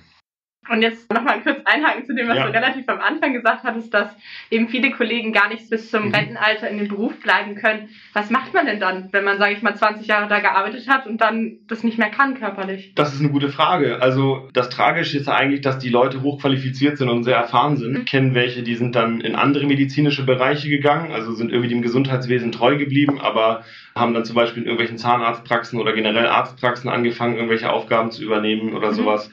Und 0.69 0.81
jetzt 0.81 1.11
nochmal 1.11 1.41
kurz 1.41 1.59
einhaken 1.65 2.05
zu 2.05 2.15
dem, 2.15 2.27
was 2.27 2.37
ja. 2.37 2.45
du 2.45 2.53
relativ 2.53 2.87
am 2.87 2.99
Anfang 2.99 3.33
gesagt 3.33 3.63
hattest, 3.63 3.93
dass 3.93 4.09
eben 4.49 4.69
viele 4.69 4.91
Kollegen 4.91 5.33
gar 5.33 5.49
nicht 5.49 5.69
bis 5.69 5.91
zum 5.91 6.07
mhm. 6.07 6.15
Rentenalter 6.15 6.69
in 6.69 6.77
dem 6.77 6.87
Beruf 6.87 7.19
bleiben 7.19 7.55
können. 7.55 7.89
Was 8.13 8.29
macht 8.29 8.53
man 8.53 8.65
denn 8.65 8.79
dann, 8.79 9.09
wenn 9.11 9.25
man, 9.25 9.37
sage 9.37 9.53
ich 9.53 9.61
mal, 9.61 9.75
20 9.75 10.07
Jahre 10.07 10.27
da 10.27 10.39
gearbeitet 10.39 10.87
hat 10.87 11.05
und 11.05 11.19
dann 11.19 11.57
das 11.67 11.83
nicht 11.83 11.97
mehr 11.97 12.09
kann 12.09 12.39
körperlich? 12.39 12.93
Das 12.95 13.13
ist 13.13 13.19
eine 13.19 13.29
gute 13.29 13.49
Frage. 13.49 14.01
Also 14.01 14.49
das 14.53 14.69
Tragische 14.69 15.17
ist 15.17 15.27
ja 15.27 15.35
eigentlich, 15.35 15.61
dass 15.61 15.79
die 15.79 15.89
Leute 15.89 16.21
hochqualifiziert 16.21 16.97
sind 16.97 17.09
und 17.09 17.23
sehr 17.23 17.37
erfahren 17.37 17.75
sind. 17.77 17.93
Mhm. 17.93 18.05
Kennen 18.05 18.35
welche, 18.35 18.63
die 18.63 18.75
sind 18.75 18.95
dann 18.95 19.21
in 19.21 19.35
andere 19.35 19.65
medizinische 19.65 20.25
Bereiche 20.25 20.69
gegangen, 20.69 21.11
also 21.11 21.33
sind 21.33 21.51
irgendwie 21.51 21.69
dem 21.69 21.81
Gesundheitswesen 21.81 22.51
treu 22.51 22.77
geblieben, 22.77 23.19
aber 23.19 23.63
haben 23.95 24.13
dann 24.13 24.25
zum 24.25 24.35
Beispiel 24.35 24.63
in 24.63 24.67
irgendwelchen 24.67 24.97
Zahnarztpraxen 24.97 25.79
oder 25.79 25.93
generell 25.93 26.27
Arztpraxen 26.27 26.89
angefangen, 26.89 27.35
irgendwelche 27.35 27.71
Aufgaben 27.71 28.11
zu 28.11 28.23
übernehmen 28.23 28.73
oder 28.73 28.91
mhm. 28.91 28.95
sowas 28.95 29.31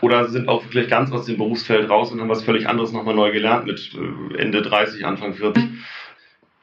oder 0.00 0.28
sind 0.28 0.48
auch 0.48 0.64
wirklich 0.64 0.88
ganz 0.88 1.12
aus 1.12 1.26
dem 1.26 1.36
Berufsfeld 1.36 1.88
raus 1.88 2.12
und 2.12 2.20
haben 2.20 2.28
was 2.28 2.44
völlig 2.44 2.68
anderes 2.68 2.92
nochmal 2.92 3.14
neu 3.14 3.32
gelernt 3.32 3.66
mit 3.66 3.92
äh, 3.94 4.38
Ende 4.38 4.62
30, 4.62 5.04
Anfang 5.04 5.34
40. 5.34 5.64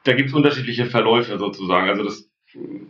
Da 0.03 0.13
gibt 0.13 0.29
es 0.29 0.35
unterschiedliche 0.35 0.85
Verläufe 0.85 1.37
sozusagen. 1.37 1.89
Also 1.89 2.03
das 2.03 2.29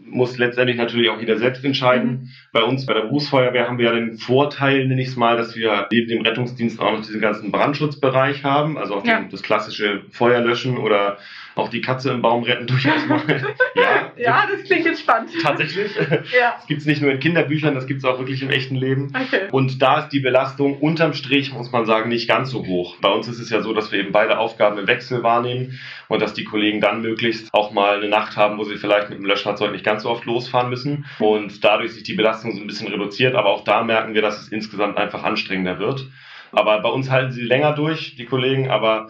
muss 0.05 0.37
letztendlich 0.37 0.77
natürlich 0.77 1.09
auch 1.09 1.19
jeder 1.19 1.37
selbst 1.37 1.63
entscheiden. 1.63 2.09
Mhm. 2.09 2.29
Bei 2.51 2.63
uns 2.63 2.85
bei 2.85 2.93
der 2.93 3.01
Berufsfeuerwehr 3.01 3.67
haben 3.67 3.77
wir 3.77 3.85
ja 3.85 3.93
den 3.93 4.17
Vorteil, 4.17 4.87
nenne 4.87 5.01
ich 5.01 5.09
es 5.09 5.15
mal, 5.15 5.37
dass 5.37 5.55
wir 5.55 5.87
neben 5.91 6.09
dem 6.09 6.21
Rettungsdienst 6.21 6.79
auch 6.79 6.91
noch 6.91 7.01
diesen 7.01 7.21
ganzen 7.21 7.51
Brandschutzbereich 7.51 8.43
haben, 8.43 8.77
also 8.77 8.95
auch 8.95 9.05
ja. 9.05 9.19
den, 9.19 9.29
das 9.29 9.41
klassische 9.41 10.03
Feuerlöschen 10.11 10.77
oder 10.77 11.17
auch 11.55 11.69
die 11.69 11.81
Katze 11.81 12.11
im 12.11 12.21
Baum 12.21 12.43
retten 12.43 12.67
durchaus 12.67 13.05
mal. 13.07 13.21
ja, 13.75 14.11
ja, 14.17 14.47
das 14.51 14.63
klingt 14.63 14.85
jetzt 14.85 15.01
spannend. 15.01 15.31
Tatsächlich. 15.41 15.91
Ja. 16.33 16.55
Das 16.57 16.67
gibt 16.67 16.81
es 16.81 16.87
nicht 16.87 17.01
nur 17.01 17.11
in 17.11 17.19
Kinderbüchern, 17.19 17.75
das 17.75 17.85
gibt 17.85 17.99
es 17.99 18.05
auch 18.05 18.17
wirklich 18.17 18.41
im 18.41 18.49
echten 18.49 18.75
Leben. 18.75 19.11
Okay. 19.13 19.47
Und 19.51 19.81
da 19.81 19.99
ist 19.99 20.09
die 20.09 20.19
Belastung 20.19 20.77
unterm 20.79 21.13
Strich, 21.13 21.53
muss 21.53 21.71
man 21.71 21.85
sagen, 21.85 22.09
nicht 22.09 22.27
ganz 22.27 22.49
so 22.49 22.65
hoch. 22.65 22.97
Bei 23.01 23.09
uns 23.09 23.27
ist 23.27 23.39
es 23.39 23.49
ja 23.49 23.61
so, 23.61 23.73
dass 23.73 23.91
wir 23.91 23.99
eben 23.99 24.11
beide 24.11 24.37
Aufgaben 24.39 24.77
im 24.77 24.87
Wechsel 24.87 25.21
wahrnehmen 25.21 25.79
und 26.07 26.21
dass 26.21 26.33
die 26.33 26.43
Kollegen 26.43 26.81
dann 26.81 27.01
möglichst 27.01 27.53
auch 27.53 27.71
mal 27.71 27.97
eine 27.97 28.09
Nacht 28.09 28.37
haben, 28.37 28.57
wo 28.57 28.63
sie 28.63 28.77
vielleicht 28.77 29.09
mit 29.09 29.19
dem 29.19 29.25
Löschfahrzeug 29.25 29.71
nicht 29.71 29.85
ganz 29.85 30.03
so 30.03 30.09
oft 30.09 30.25
losfahren 30.25 30.69
müssen 30.69 31.05
und 31.19 31.63
dadurch 31.63 31.93
sich 31.93 32.03
die 32.03 32.13
Belastung 32.13 32.55
so 32.55 32.61
ein 32.61 32.67
bisschen 32.67 32.87
reduziert. 32.87 33.35
Aber 33.35 33.49
auch 33.49 33.63
da 33.63 33.83
merken 33.83 34.13
wir, 34.13 34.21
dass 34.21 34.41
es 34.41 34.47
insgesamt 34.47 34.97
einfach 34.97 35.23
anstrengender 35.23 35.79
wird. 35.79 36.07
Aber 36.51 36.79
bei 36.81 36.89
uns 36.89 37.09
halten 37.09 37.31
sie 37.31 37.41
länger 37.41 37.73
durch, 37.73 38.15
die 38.15 38.25
Kollegen, 38.25 38.69
aber 38.69 39.09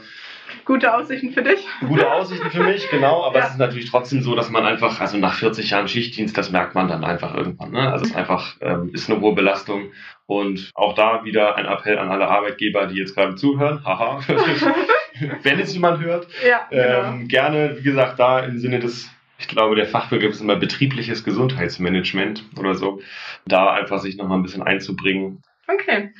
Gute 0.65 0.93
Aussichten 0.93 1.31
für 1.31 1.41
dich. 1.41 1.65
Gute 1.81 2.11
Aussichten 2.11 2.49
für 2.49 2.63
mich, 2.63 2.89
genau. 2.89 3.23
Aber 3.23 3.39
ja. 3.39 3.45
es 3.45 3.51
ist 3.51 3.57
natürlich 3.57 3.89
trotzdem 3.89 4.21
so, 4.21 4.35
dass 4.35 4.49
man 4.49 4.65
einfach, 4.65 4.99
also 4.99 5.17
nach 5.17 5.35
40 5.35 5.69
Jahren 5.69 5.87
Schichtdienst, 5.87 6.37
das 6.37 6.51
merkt 6.51 6.75
man 6.75 6.87
dann 6.87 7.03
einfach 7.03 7.35
irgendwann. 7.35 7.71
Ne? 7.71 7.91
Also 7.91 8.05
es 8.05 8.11
ist 8.11 8.17
einfach, 8.17 8.55
ähm, 8.61 8.91
ist 8.93 9.09
eine 9.09 9.19
hohe 9.19 9.33
Belastung. 9.35 9.91
Und 10.25 10.71
auch 10.73 10.95
da 10.95 11.25
wieder 11.25 11.55
ein 11.57 11.65
Appell 11.65 11.97
an 11.97 12.09
alle 12.09 12.27
Arbeitgeber, 12.27 12.87
die 12.87 12.95
jetzt 12.95 13.15
gerade 13.15 13.35
zuhören. 13.35 13.83
Haha. 13.83 14.21
Wenn 15.43 15.59
es 15.59 15.73
jemand 15.73 16.01
hört. 16.01 16.27
Ja, 16.47 16.67
genau. 16.69 17.09
ähm, 17.09 17.27
gerne, 17.27 17.77
wie 17.77 17.83
gesagt, 17.83 18.19
da 18.19 18.39
im 18.39 18.59
Sinne 18.59 18.79
des 18.79 19.09
ich 19.39 19.47
glaube, 19.49 19.75
der 19.75 19.87
Fachbegriff 19.87 20.31
ist 20.31 20.41
immer 20.41 20.55
betriebliches 20.55 21.25
Gesundheitsmanagement 21.25 22.45
oder 22.57 22.75
so, 22.75 23.01
da 23.45 23.73
einfach 23.73 23.99
sich 23.99 24.15
nochmal 24.15 24.37
ein 24.37 24.43
bisschen 24.43 24.63
einzubringen 24.63 25.41
Okay. 25.67 26.11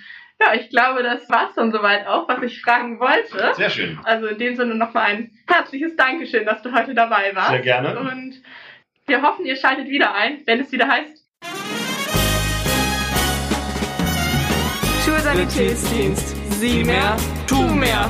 Ja, 0.44 0.54
ich 0.56 0.70
glaube, 0.70 1.04
das 1.04 1.30
war's 1.30 1.54
dann 1.56 1.72
soweit 1.72 2.06
auch, 2.08 2.28
was 2.28 2.42
ich 2.44 2.62
fragen 2.62 3.00
wollte. 3.00 3.54
Sehr 3.56 3.70
schön. 3.70 4.00
Also 4.04 4.28
in 4.28 4.38
dem 4.38 4.56
Sinne 4.56 4.76
nochmal 4.76 5.06
ein 5.06 5.32
herzliches 5.48 5.96
Dankeschön, 5.96 6.46
dass 6.46 6.62
du 6.62 6.74
heute 6.74 6.94
dabei 6.94 7.32
warst. 7.34 7.52
Sehr 7.52 7.62
gerne. 7.62 8.00
Und 8.00 8.42
wir 9.06 9.22
hoffen, 9.22 9.46
ihr 9.46 9.56
schaltet 9.56 9.88
wieder 9.88 10.14
ein, 10.14 10.42
wenn 10.46 10.60
es 10.60 10.72
wieder 10.72 10.88
heißt. 10.88 11.24
Schulsanitätsdienst. 15.06 16.36
Sieh 16.54 16.84
mehr, 16.84 17.16
tu 17.48 17.62
mehr. 17.62 18.10